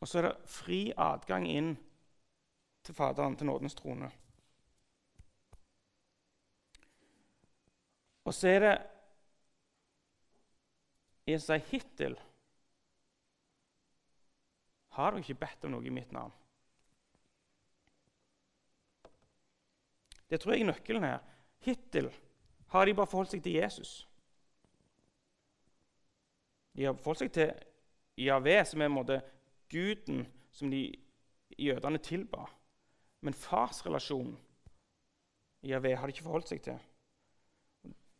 Og 0.00 0.08
så 0.08 0.20
er 0.20 0.28
det 0.28 0.50
fri 0.50 0.80
adgang 0.96 1.46
inn 1.48 1.74
til 2.84 2.96
Faderen, 2.96 3.36
til 3.36 3.48
nådens 3.48 3.76
trone. 3.76 4.08
Og 8.24 8.34
så 8.34 8.48
er 8.48 8.64
det 8.64 8.78
Jeg 11.30 11.40
sier 11.44 11.60
hittil 11.70 12.16
har 15.00 15.14
dere 15.14 15.24
ikke 15.24 15.40
bedt 15.42 15.66
om 15.66 15.74
noe 15.74 15.86
i 15.86 15.92
mitt 15.94 16.12
navn. 16.14 16.32
Det 20.30 20.38
tror 20.40 20.54
jeg 20.54 20.62
er 20.62 20.70
nøkkelen 20.70 21.06
her. 21.06 21.24
Hittil 21.66 22.10
har 22.70 22.86
de 22.86 22.94
bare 22.94 23.10
forholdt 23.10 23.34
seg 23.34 23.42
til 23.42 23.58
Jesus. 23.58 23.94
De 26.76 26.86
har 26.86 26.94
forholdt 26.94 27.24
seg 27.24 27.32
til 27.34 27.50
Javé, 28.20 28.60
som 28.64 28.80
er 28.80 28.90
en 28.90 28.94
måte 28.94 29.18
guden 29.72 30.22
som 30.54 30.70
de 30.70 30.84
jødene 31.58 31.98
tilba. 31.98 32.46
Men 33.20 33.34
farsrelasjonen 33.34 34.38
Javé 35.66 35.96
har 35.96 36.06
de 36.06 36.14
ikke 36.14 36.24
forholdt 36.28 36.52
seg 36.52 36.62
til. 36.64 36.78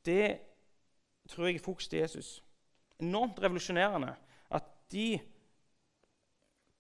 Det 0.05 0.41
tror 1.31 1.47
jeg 1.47 1.61
er 1.61 1.65
fokus 1.65 1.89
til 1.89 2.03
Jesus. 2.03 2.41
Enormt 3.01 3.39
revolusjonerende 3.41 4.15
at 4.51 4.67
de 4.93 5.21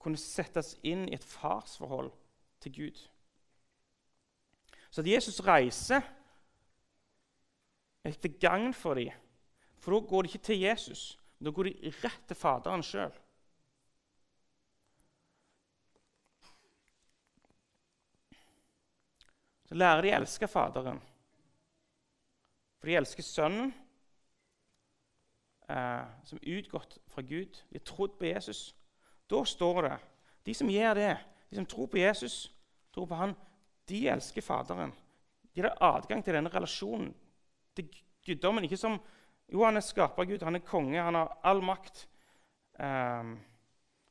kunne 0.01 0.21
settes 0.21 0.75
inn 0.83 1.07
i 1.09 1.15
et 1.15 1.25
farsforhold 1.25 2.11
til 2.61 2.75
Gud. 2.77 3.03
Så 4.91 5.01
at 5.01 5.11
Jesus 5.11 5.41
reiser, 5.47 6.01
er 8.05 8.13
til 8.13 8.39
gagn 8.41 8.75
for 8.75 8.95
dem. 8.95 9.13
For 9.79 9.93
da 9.93 10.07
går 10.07 10.23
de 10.23 10.29
ikke 10.29 10.45
til 10.45 10.61
Jesus, 10.61 11.19
men 11.39 11.45
da 11.45 11.53
går 11.57 11.69
de 11.69 11.93
rett 12.05 12.25
til 12.29 12.37
Faderen 12.37 12.83
sjøl. 12.83 13.13
Så 19.69 19.77
lærer 19.79 20.03
de 20.03 20.11
å 20.11 20.17
elske 20.19 20.49
Faderen. 20.51 20.99
For 22.81 22.89
de 22.89 22.97
elsker 22.99 23.23
Sønnen, 23.23 23.71
eh, 25.69 26.07
som 26.25 26.41
er 26.41 26.59
utgått 26.59 26.99
fra 27.13 27.23
Gud. 27.23 27.61
De 27.71 27.79
har 27.79 27.85
trodd 27.87 28.17
på 28.19 28.27
Jesus. 28.27 28.71
Da 29.31 29.45
står 29.45 29.83
det 29.83 29.97
de 30.47 30.55
som 30.55 30.71
gjør 30.71 30.95
det, 30.95 31.13
de 31.51 31.57
som 31.57 31.67
tror 31.67 31.87
på 31.87 32.01
Jesus, 32.01 32.53
tror 32.95 33.07
på 33.07 33.15
han, 33.15 33.35
de 33.89 34.09
elsker 34.09 34.43
Faderen. 34.43 34.93
De 35.55 35.63
har 35.63 35.77
adgang 35.81 36.25
til 36.25 36.35
denne 36.35 36.51
relasjonen, 36.51 37.15
til 37.77 37.91
guddommen. 38.27 38.65
Ikke 38.65 38.77
som 38.81 39.01
Jo, 39.53 39.65
han 39.65 39.77
er 39.77 39.83
skapergud, 39.83 40.43
han 40.47 40.55
er 40.55 40.63
konge, 40.63 41.03
han 41.03 41.15
har 41.15 41.33
all 41.43 41.59
makt. 41.63 42.05
Um, 42.79 43.33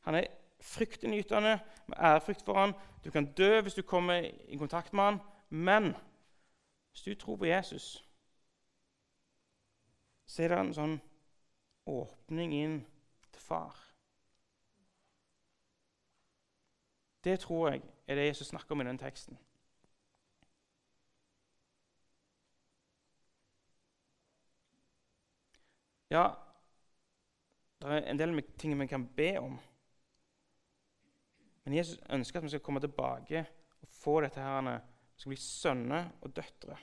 han 0.04 0.16
er 0.16 0.26
fryktinngytende, 0.60 1.60
med 1.88 1.98
ærefrykt 1.98 2.44
for 2.46 2.60
han. 2.60 2.74
Du 3.06 3.12
kan 3.12 3.32
dø 3.34 3.62
hvis 3.62 3.74
du 3.74 3.82
kommer 3.82 4.20
i 4.48 4.58
kontakt 4.60 4.94
med 4.94 5.04
han. 5.04 5.20
Men 5.50 5.96
hvis 6.92 7.02
du 7.02 7.16
tror 7.16 7.36
på 7.36 7.46
Jesus, 7.46 8.06
så 10.28 10.44
er 10.44 10.52
det 10.52 10.60
en 10.60 10.74
sånn 10.74 10.98
åpning 11.88 12.54
inn 12.54 12.82
til 13.32 13.42
far. 13.42 13.89
Det 17.30 17.40
tror 17.40 17.70
jeg 17.70 17.82
er 18.08 18.16
det 18.16 18.26
Jesus 18.26 18.48
snakker 18.48 18.74
om 18.74 18.82
i 18.82 18.86
den 18.88 18.98
teksten. 18.98 19.38
Ja, 26.10 26.24
det 27.82 27.92
er 28.00 28.08
en 28.10 28.20
del 28.20 28.42
ting 28.58 28.74
vi 28.80 28.88
kan 28.90 29.06
be 29.14 29.30
om. 29.38 29.60
Men 31.64 31.78
Jesus 31.78 32.00
ønsker 32.10 32.40
at 32.40 32.44
vi 32.44 32.50
skal 32.50 32.64
komme 32.66 32.82
tilbake 32.82 33.46
og 33.82 33.88
få 33.94 34.22
dette 34.26 34.42
her 34.42 34.80
skal 35.16 35.30
bli 35.30 35.38
sønner 35.38 36.10
og 36.22 36.34
døtre. 36.36 36.78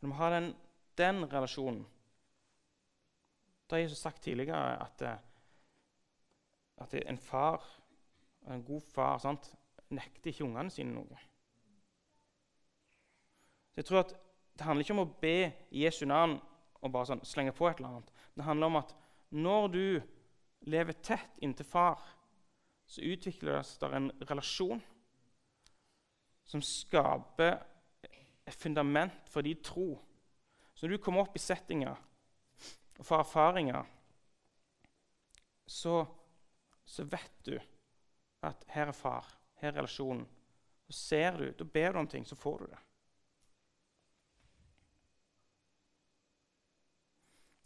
Når 0.00 0.08
vi 0.08 0.16
har 0.22 0.30
den, 0.30 0.52
den 0.96 1.24
relasjonen 1.32 1.86
Da 3.68 3.76
har 3.76 3.82
Jesus 3.82 3.98
sagt 3.98 4.22
tidligere 4.22 4.80
at, 4.80 5.02
eh, 5.02 5.18
at 6.80 6.94
en 6.94 7.18
far, 7.18 7.64
en 8.48 8.64
god 8.64 8.84
far, 8.94 9.18
sant, 9.22 9.50
nekter 9.90 10.30
ikke 10.30 10.46
ungene 10.46 10.72
sine 10.72 10.94
noe. 10.94 11.18
Så 13.72 13.82
jeg 13.82 13.88
tror 13.88 14.04
at 14.06 14.16
Det 14.58 14.66
handler 14.66 14.82
ikke 14.82 14.94
om 14.96 15.04
å 15.04 15.18
be 15.22 15.52
Jesu 15.70 16.00
navn 16.10 16.32
og 16.82 16.90
bare 16.90 17.06
sånn 17.06 17.20
slenge 17.22 17.52
på 17.54 17.68
et 17.68 17.78
eller 17.78 17.92
annet. 17.92 18.08
Det 18.34 18.42
handler 18.42 18.66
om 18.72 18.78
at 18.80 18.94
når 19.30 19.68
du 19.70 19.84
lever 20.66 20.98
tett 20.98 21.38
inntil 21.46 21.68
far, 21.68 22.02
så 22.90 23.04
utvikles 23.06 23.76
det 23.78 23.90
en 23.94 24.08
relasjon 24.26 24.82
som 26.48 26.64
skaper 26.64 27.58
et 28.48 28.56
fundament 28.56 29.30
for 29.30 29.46
din 29.46 29.62
tro. 29.62 29.92
Så 30.74 30.86
når 30.86 30.96
du 30.96 31.02
kommer 31.04 31.26
opp 31.26 31.36
i 31.36 31.42
settinger 31.42 31.94
og 32.98 33.06
får 33.06 33.22
erfaringer, 33.22 33.84
så, 35.68 36.00
så 36.88 37.04
vet 37.04 37.44
du 37.44 37.58
at 38.46 38.64
her 38.72 38.88
er 38.88 38.96
far, 38.96 39.26
her 39.60 39.72
er 39.72 39.80
relasjonen. 39.82 40.24
Så 40.88 40.96
ser 40.96 41.36
du, 41.36 41.50
da 41.52 41.64
ber 41.64 41.92
du 41.92 41.98
om 42.00 42.08
ting, 42.08 42.24
så 42.26 42.36
får 42.36 42.62
du 42.62 42.70
det. 42.72 42.78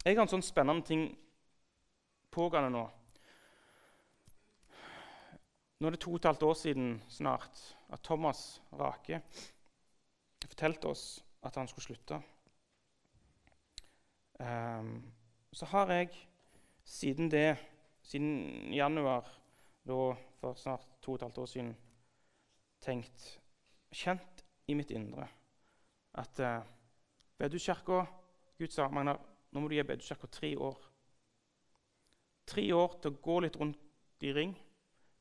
Jeg 0.03 0.17
har 0.17 0.25
en 0.25 0.33
sånn 0.33 0.43
spennende 0.43 0.83
ting 0.83 1.05
pågående 2.33 2.73
nå. 2.73 2.83
Nå 5.79 5.87
er 5.87 5.95
det 5.95 6.01
to 6.03 6.11
og 6.11 6.19
et 6.19 6.27
halvt 6.27 6.43
år 6.49 6.57
siden 6.59 6.91
snart 7.11 7.61
at 7.95 8.03
Thomas 8.03 8.59
Rake 8.75 9.21
fortalte 10.43 10.91
oss 10.91 11.05
at 11.43 11.55
han 11.55 11.69
skulle 11.71 11.87
slutte. 11.87 12.19
Um, 14.43 14.97
så 15.55 15.69
har 15.71 15.91
jeg 15.95 16.11
siden 16.83 17.31
det, 17.31 17.55
siden 18.13 18.73
januar 18.73 19.27
da, 19.83 19.99
for 20.39 20.57
snart 20.59 20.85
to 21.01 21.15
og 21.15 21.17
et 21.17 21.25
halvt 21.25 21.39
år 21.43 21.49
siden, 21.49 21.71
tenkt, 22.83 23.25
kjent 23.93 24.43
i 24.69 24.75
mitt 24.77 24.91
indre 24.93 25.27
at 26.13 26.39
eh, 26.39 26.61
Bedukirka 27.37 28.03
Gud 28.57 28.71
sa 28.71 28.85
Magnar, 28.89 29.17
nå 29.51 29.61
må 29.61 29.69
du 29.69 29.75
gi 29.75 29.85
Bedukirka 29.87 30.29
tre 30.29 30.53
år. 30.57 30.77
Tre 32.45 32.63
år 32.75 32.99
til 33.01 33.11
å 33.11 33.21
gå 33.23 33.39
litt 33.43 33.57
rundt 33.57 34.23
i 34.23 34.33
ring. 34.35 34.53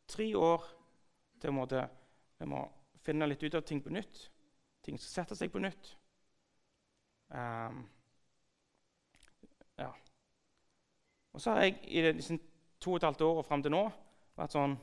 Tre 0.06 0.26
år 0.36 0.68
til 1.40 1.50
å 1.50 1.56
måtte, 1.56 1.86
jeg 2.38 2.50
må 2.50 2.60
finne 3.02 3.28
litt 3.30 3.42
ut 3.42 3.56
av 3.56 3.64
ting 3.66 3.80
på 3.82 3.92
nytt. 3.94 4.26
Ting 4.84 4.98
skal 5.00 5.22
sette 5.22 5.38
seg 5.38 5.52
på 5.54 5.62
nytt. 5.62 5.94
Um, 7.32 7.86
ja. 9.80 9.88
Og 11.32 11.40
så 11.40 11.54
har 11.54 11.64
jeg 11.64 11.78
i 11.88 12.04
disse 12.12 12.36
to 12.82 12.94
og 12.94 12.98
et 13.00 13.06
halvt 13.06 13.24
år 13.26 13.40
og 13.40 13.46
fram 13.46 13.62
til 13.62 13.74
nå 13.74 13.82
vært 14.36 14.54
sånn 14.56 14.76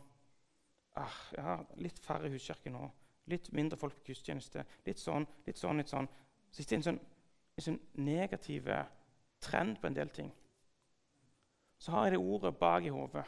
ah, 0.99 1.19
ja, 1.35 1.57
Litt 1.83 1.99
færre 2.03 2.31
huskirker 2.31 2.73
nå. 2.73 2.87
Litt 3.29 3.51
mindre 3.53 3.77
folk 3.77 3.97
på 3.99 4.09
gudstjeneste. 4.09 4.63
Litt 4.87 5.01
sånn, 5.01 5.27
litt 5.45 5.59
sånn, 5.59 5.81
litt 5.81 5.91
sånn. 5.91 6.07
Så 6.49 6.63
det 6.63 6.71
er 6.71 6.79
en 6.79 6.85
sånn, 6.87 6.99
en 7.55 7.65
sånn 7.65 7.81
negativ 8.01 8.69
trend 9.43 9.77
på 9.81 9.89
en 9.89 9.97
del 9.97 10.09
ting. 10.13 10.31
Så 11.79 11.93
har 11.93 12.07
jeg 12.07 12.17
det 12.17 12.23
ordet 12.23 12.55
bak 12.59 12.85
i 12.87 12.93
hodet. 12.93 13.25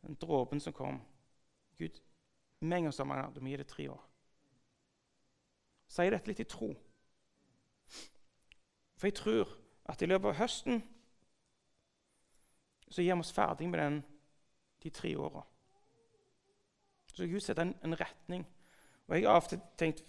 Den 0.00 0.16
dråpen 0.20 0.62
som 0.62 0.74
kom. 0.74 1.02
Gud, 1.78 2.00
med 2.60 2.78
en 2.78 2.88
gang 2.88 2.94
sa 2.96 3.04
man 3.04 3.34
du 3.34 3.42
må 3.44 3.52
gi 3.52 3.60
det 3.60 3.68
tre 3.68 3.90
år. 3.92 4.00
Sier 5.90 6.14
dette 6.14 6.30
litt 6.30 6.42
i 6.42 6.48
tro. 6.48 6.70
For 8.96 9.08
jeg 9.08 9.18
tror 9.18 9.52
at 9.90 10.02
i 10.02 10.08
løpet 10.08 10.32
av 10.32 10.40
høsten 10.40 10.82
så 12.90 13.02
gir 13.02 13.14
vi 13.14 13.24
oss 13.24 13.32
ferdig 13.32 13.68
med 13.70 13.80
den, 13.80 14.00
de 14.82 14.90
tre 14.90 15.12
åra. 15.18 15.42
Så 17.14 17.26
Gud 17.26 17.40
setter 17.40 17.62
en, 17.62 17.74
en, 17.84 18.00
retning. 18.00 18.46
Og 19.08 19.16
jeg 19.16 19.28
har 19.28 19.36
ofte 19.36 19.60
tenkt 19.78 20.02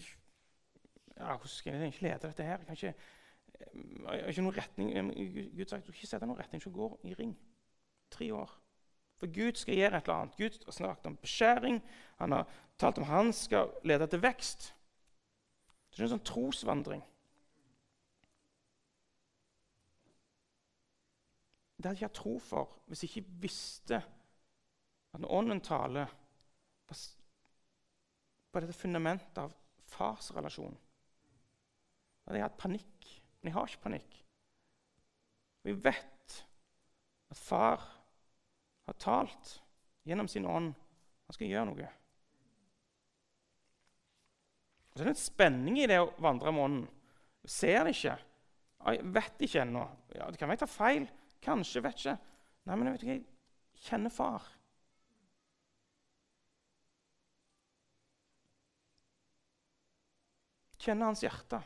ja, 1.18 1.36
Hvordan 1.36 1.48
skal 1.48 1.74
jeg 1.74 1.88
ikke 1.88 2.02
lede 2.02 2.28
dette 2.28 2.44
her? 2.44 2.62
Ikke, 2.72 2.94
jeg 2.94 4.22
har 4.24 4.30
ikke 4.30 4.42
noen 4.42 4.58
retning. 4.58 5.12
Gud 5.58 5.66
sa 5.70 5.78
ikke 5.78 6.08
sette 6.08 6.26
noen 6.26 6.40
retning, 6.40 6.62
så 6.64 6.70
går 6.74 7.00
i 7.10 7.14
ring. 7.14 7.36
Tre 8.12 8.34
år. 8.34 8.54
For 9.22 9.30
Gud 9.30 9.60
skal 9.60 9.78
gjøre 9.78 9.98
et 9.98 10.08
eller 10.08 10.16
annet. 10.16 10.38
Gud 10.38 10.66
har 10.66 10.72
snakket 10.72 11.06
om 11.06 11.18
beskjæring. 11.22 11.82
Han 12.18 12.32
har 12.32 12.48
talt 12.80 12.98
om 12.98 13.04
han 13.04 13.34
skal 13.34 13.70
lede 13.86 14.08
til 14.08 14.24
vekst. 14.24 14.72
Det 15.92 16.00
er 16.00 16.08
en 16.08 16.16
sånn 16.16 16.26
trosvandring. 16.26 17.04
Det 21.82 21.90
hadde 21.90 22.04
jeg 22.04 22.12
hatt 22.12 22.20
tro 22.20 22.36
for 22.44 22.76
hvis 22.86 23.02
jeg 23.04 23.10
ikke 23.12 23.40
visste 23.42 23.98
at 25.12 25.22
når 25.22 25.34
Ånden 25.34 25.62
taler 25.66 26.12
på, 26.88 28.60
dette 28.60 28.76
fundamentet 28.76 29.40
av 29.42 29.54
farsrelasjon 29.90 30.76
Da 30.76 32.30
hadde 32.30 32.38
jeg 32.38 32.46
hatt 32.46 32.60
panikk. 32.62 33.08
Men 33.40 33.50
jeg 33.50 33.56
har 33.56 33.72
ikke 33.72 33.86
panikk. 33.88 34.20
Vi 35.66 35.74
vet 35.74 36.38
at 37.32 37.40
far 37.40 37.82
har 38.86 38.98
talt 39.02 39.56
gjennom 40.06 40.30
sin 40.30 40.46
ånd. 40.46 40.76
Han 41.26 41.38
skal 41.38 41.50
gjøre 41.50 41.70
noe. 41.72 41.88
Og 44.92 45.00
så 45.00 45.02
er 45.02 45.10
det 45.10 45.16
en 45.16 45.24
spenning 45.24 45.80
i 45.82 45.88
det 45.90 45.98
å 46.04 46.12
vandre 46.22 46.54
med 46.54 46.66
ånden. 46.68 46.86
Du 47.42 47.50
ser 47.50 47.88
det 47.88 47.96
ikke. 47.96 48.20
Jeg 48.86 49.12
vet 49.16 49.44
ikke 49.48 49.64
ennå. 49.64 49.88
Ja, 50.14 50.30
det 50.30 50.38
kan 50.38 50.52
være 50.52 50.60
jeg 50.60 50.64
tar 50.66 50.74
feil. 50.76 51.10
Kanskje. 51.42 51.84
Vet 51.84 52.00
ikke. 52.00 52.18
Nei, 52.66 52.76
men 52.76 52.88
jeg 52.88 52.94
vet 52.94 53.06
ikke, 53.06 53.16
jeg 53.18 53.86
kjenner 53.88 54.14
far. 54.14 54.46
Kjenner 60.82 61.12
hans 61.12 61.24
hjerte. 61.26 61.62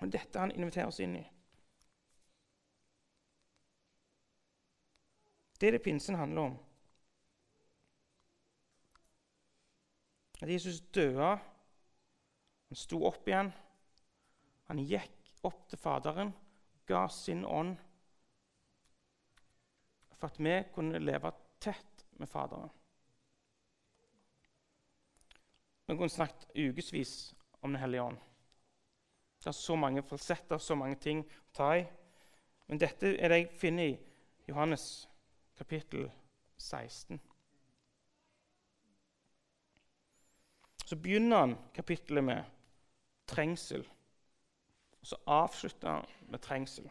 Og 0.00 0.08
dette 0.12 0.40
han 0.40 0.52
inviterer 0.52 0.88
oss 0.88 1.00
inn 1.04 1.18
i. 1.20 1.26
Det 5.60 5.68
er 5.68 5.76
det 5.76 5.84
pinsen 5.84 6.16
handler 6.16 6.48
om. 6.48 6.58
At 10.40 10.48
Jesus 10.48 10.80
døde, 10.80 11.34
han 12.68 12.80
sto 12.80 13.02
opp 13.04 13.28
igjen. 13.28 13.52
Han 14.70 14.80
gikk 14.88 15.34
opp 15.44 15.66
til 15.68 15.80
Faderen, 15.80 16.32
ga 16.88 17.04
sin 17.12 17.44
ånd 17.44 17.76
for 20.20 20.28
at 20.28 20.38
vi 20.38 20.56
kunne 20.74 21.00
leve 21.00 21.32
tett 21.60 22.04
med 22.20 22.28
Faderen. 22.28 22.70
Vi 25.86 25.96
kunne 25.96 26.08
snakket 26.08 26.50
ukevis 26.54 27.34
om 27.60 27.72
Den 27.72 27.80
hellige 27.80 28.02
ånd. 28.02 28.18
Det 29.38 29.46
er 29.46 29.52
så 29.52 29.76
mange 29.76 30.02
falsetter, 30.02 30.58
så 30.58 30.74
mange 30.74 30.96
ting 31.00 31.24
å 31.24 31.54
ta 31.56 31.70
i. 31.76 31.84
Men 32.68 32.78
dette 32.78 33.16
er 33.16 33.32
det 33.32 33.38
jeg 33.38 33.48
finner 33.58 33.88
i 33.88 33.98
Johannes 34.48 35.08
kapittel 35.56 36.10
16. 36.56 37.20
Så 40.84 40.96
begynner 40.96 41.36
han 41.36 41.56
kapittelet 41.74 42.24
med 42.24 42.44
trengsel, 43.26 43.84
og 45.00 45.06
så 45.06 45.16
avslutter 45.26 45.88
han 45.88 46.06
med 46.28 46.42
trengsel. 46.42 46.90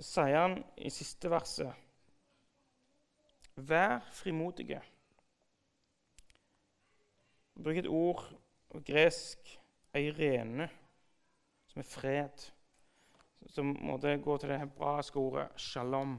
Så 0.00 0.06
sier 0.24 0.38
han 0.40 0.54
i 0.80 0.88
siste 0.92 1.28
verset 1.28 1.72
Vær 3.60 3.98
frimodige. 4.16 4.78
Bruk 7.60 7.76
et 7.76 7.88
ord 7.92 8.22
på 8.72 8.80
gresk, 8.86 9.50
eirene, 9.92 10.70
som 11.68 11.82
er 11.82 11.88
fred. 11.90 12.46
Som 13.52 13.74
måtte 13.84 14.14
gå 14.24 14.38
til 14.40 14.54
det 14.54 14.62
hebraiske 14.62 15.20
ordet 15.20 15.60
shalom. 15.60 16.16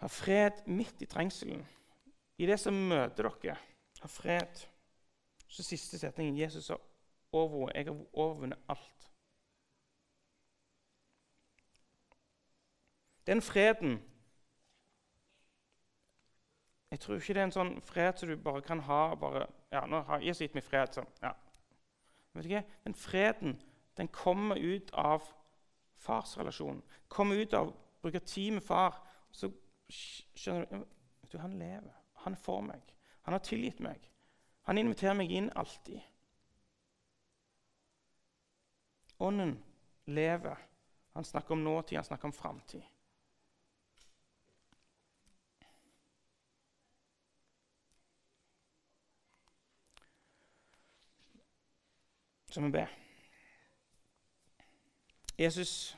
Ha 0.00 0.08
fred 0.08 0.64
midt 0.72 1.04
i 1.04 1.10
trengselen, 1.10 1.66
i 2.40 2.48
det 2.48 2.56
som 2.62 2.80
møter 2.88 3.28
dere. 3.28 3.58
Ha 4.00 4.08
fred. 4.08 4.64
Så 5.50 5.66
siste 5.66 5.98
setningen. 6.00 6.38
Jesus 6.38 6.72
har 6.72 6.80
overvunnet. 7.32 7.76
Jeg 7.76 7.90
har 7.90 8.04
overvunnet 8.12 8.68
alt. 8.68 9.09
Den 13.30 13.42
freden 13.42 14.00
Jeg 16.90 17.00
tror 17.00 17.14
ikke 17.14 17.34
det 17.34 17.40
er 17.40 17.46
en 17.46 17.54
sånn 17.54 17.76
fred 17.86 18.18
som 18.18 18.28
du 18.28 18.34
bare 18.42 18.64
kan 18.66 18.80
ha 18.82 19.14
bare, 19.14 19.44
ja, 19.70 19.84
nå 19.86 20.00
har 20.08 20.24
Jesus 20.24 20.42
gitt 20.42 20.56
meg 20.58 20.66
fred, 20.66 20.90
så, 20.96 21.04
ja. 21.22 21.30
Vet 22.34 22.48
ikke? 22.48 22.64
Den 22.88 22.98
freden 22.98 23.54
den 24.00 24.10
kommer 24.10 24.58
ut 24.58 24.90
av 24.98 25.22
farsrelasjonen. 26.02 26.82
Kommer 27.08 27.38
ut 27.38 27.54
av 27.54 27.70
å 27.70 27.76
bruke 28.02 28.24
tid 28.26 28.56
med 28.58 28.66
far. 28.66 28.98
Så 29.30 29.52
skjønner 29.92 30.66
du, 30.66 30.84
du 31.30 31.38
Han 31.38 31.58
lever. 31.58 31.94
Han 32.26 32.34
er 32.34 32.42
for 32.42 32.66
meg. 32.66 32.82
Han 33.22 33.38
har 33.38 33.46
tilgitt 33.46 33.78
meg. 33.78 34.10
Han 34.66 34.82
inviterer 34.82 35.14
meg 35.14 35.30
inn 35.30 35.52
alltid. 35.54 36.00
Ånden 39.22 39.60
lever. 40.10 40.66
Han 41.14 41.24
snakker 41.24 41.54
om 41.54 41.64
nåtid, 41.64 42.02
han 42.02 42.10
snakker 42.10 42.32
om 42.32 42.34
framtid. 42.34 42.82
Så 52.50 52.60
vi 52.60 52.70
ber. 52.70 52.86
Jesus, 55.38 55.96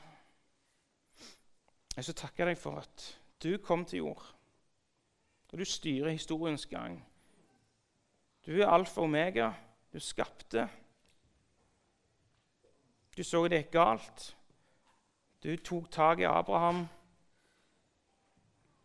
jeg 1.95 2.05
så 2.05 2.13
takker 2.13 2.45
deg 2.45 2.57
for 2.57 2.77
at 2.79 3.07
du 3.43 3.57
kom 3.57 3.83
til 3.85 4.03
jord, 4.03 4.23
og 5.51 5.59
du 5.59 5.65
styrer 5.65 6.13
historiens 6.13 6.65
gang. 6.69 7.01
Du 8.45 8.53
er 8.61 8.69
alfa 8.69 9.01
og 9.01 9.09
omega. 9.09 9.51
Du 9.93 9.99
skapte. 9.99 10.67
Du 13.17 13.23
så 13.23 13.43
det 13.47 13.61
gikk 13.61 13.73
galt. 13.73 14.29
Du 15.43 15.55
tok 15.57 15.91
tak 15.91 16.19
i 16.19 16.27
Abraham. 16.27 16.87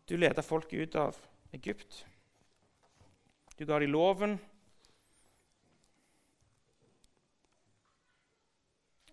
Du 0.09 0.15
leda 0.17 0.41
folk 0.41 0.73
ut 0.73 0.95
av 0.95 1.17
Egypt. 1.53 2.05
Du 3.57 3.65
ga 3.65 3.79
dem 3.79 3.91
loven. 3.91 4.39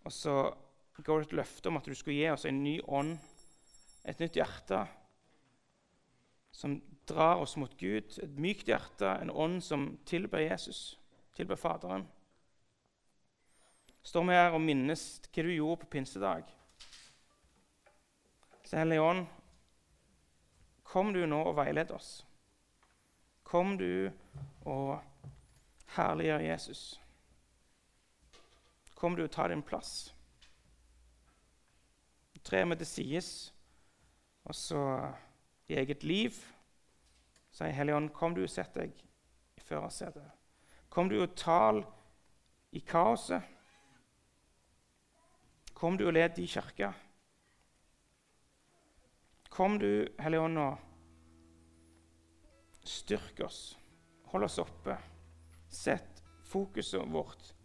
Og 0.06 0.12
så 0.14 0.36
ga 1.02 1.16
du 1.16 1.24
et 1.24 1.34
løfte 1.34 1.68
om 1.68 1.80
at 1.80 1.88
du 1.88 1.94
skulle 1.94 2.20
gi 2.20 2.28
oss 2.30 2.46
en 2.46 2.62
ny 2.62 2.78
ånd, 2.86 3.16
et 4.06 4.20
nytt 4.22 4.38
hjerte, 4.38 4.84
som 6.54 6.78
drar 7.10 7.42
oss 7.42 7.56
mot 7.58 7.72
Gud. 7.78 8.14
Et 8.22 8.38
mykt 8.38 8.70
hjerte, 8.70 9.08
en 9.20 9.32
ånd 9.34 9.58
som 9.66 9.88
tilber 10.06 10.44
Jesus, 10.46 10.94
tilber 11.34 11.58
Faderen. 11.58 12.06
Står 14.06 14.28
vi 14.28 14.38
her 14.38 14.54
og 14.54 14.62
minnes 14.62 15.02
hva 15.26 15.42
du 15.42 15.50
gjorde 15.50 15.80
på 15.82 15.90
pinsedag. 15.96 16.46
Så 18.62 18.78
Hellige 18.78 19.02
Ånd, 19.02 19.26
kom 20.86 21.10
du 21.14 21.24
nå 21.26 21.40
og 21.50 21.56
veiled 21.58 21.90
oss. 21.94 22.20
Kom 23.46 23.74
du 23.78 24.06
og 24.66 25.02
herliggjør 25.96 26.46
Jesus. 26.46 26.84
Kom 28.96 29.16
du 29.16 29.26
og 29.26 29.32
ta 29.32 29.48
din 29.52 29.62
plass. 29.62 30.14
Tre 32.46 32.64
med 32.64 32.78
det 32.80 32.86
sies, 32.88 33.52
og 34.46 34.54
så 34.54 34.80
i 35.68 35.74
eget 35.76 36.04
liv 36.06 36.36
sier 37.50 37.74
Hellige 37.74 38.08
kom 38.14 38.34
du 38.36 38.44
og 38.44 38.52
sett 38.52 38.74
deg 38.76 38.92
i 39.56 39.64
førersetet. 39.64 40.30
Kom 40.88 41.10
du 41.10 41.18
og 41.20 41.34
tal 41.36 41.82
i 42.72 42.80
kaoset. 42.80 43.42
Kom 45.76 45.98
du 45.98 46.06
og 46.06 46.14
led 46.16 46.38
i 46.40 46.46
kirka. 46.48 46.92
Kom 49.52 49.78
du, 49.80 50.06
Hellige 50.20 50.40
Ånd, 50.40 50.58
og 50.60 50.78
styrk 52.84 53.40
oss. 53.44 53.78
Hold 54.32 54.44
oss 54.48 54.58
oppe. 54.60 54.96
Sett 55.68 56.22
fokuset 56.46 57.12
vårt 57.12 57.55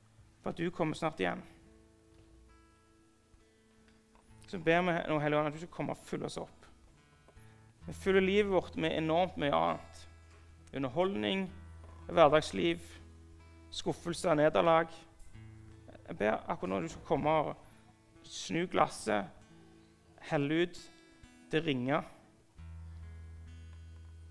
på 0.43 0.49
at 0.49 0.57
du 0.57 0.71
kommer 0.73 0.97
snart 0.97 1.19
igjen. 1.21 1.41
Så 4.47 4.59
ber 4.59 4.81
vi 4.83 4.95
nå, 5.07 5.19
Hellige 5.19 5.45
at 5.47 5.53
du 5.53 5.61
skal 5.61 5.71
komme 5.71 5.95
og 5.95 6.03
fylle 6.03 6.27
oss 6.27 6.39
opp. 6.41 6.65
Vi 7.87 7.93
fyller 7.93 8.21
livet 8.21 8.51
vårt 8.51 8.75
med 8.75 8.97
enormt 8.97 9.37
mye 9.41 9.55
annet. 9.55 10.01
Underholdning, 10.75 11.45
hverdagsliv, 12.11 12.81
skuffelse 13.71 14.29
og 14.29 14.37
nederlag. 14.37 14.91
Jeg 16.07 16.17
ber 16.19 16.41
akkurat 16.51 16.69
nå 16.73 16.81
du 16.83 16.89
skal 16.91 17.07
komme 17.07 17.35
og 17.45 17.53
snu 18.27 18.65
glasset, 18.71 19.29
helle 20.29 20.65
ut 20.65 20.81
det 21.51 21.63
ringer. 21.65 22.03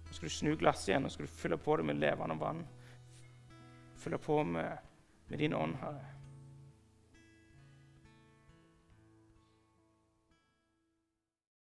Så 0.09 0.15
skal 0.15 0.29
du 0.29 0.35
snu 0.35 0.53
glasset 0.61 0.93
igjen 0.93 1.09
og 1.09 1.13
skal 1.15 1.27
du 1.27 1.33
fylle 1.33 1.59
på 1.61 1.77
det 1.81 1.89
med 1.89 2.01
levende 2.03 2.37
vann. 2.41 2.63
Fylle 4.01 4.19
på 4.19 4.43
med, 4.45 4.79
med 5.31 5.39
din 5.39 5.55
ånd, 5.55 5.77
Herre. 5.81 6.05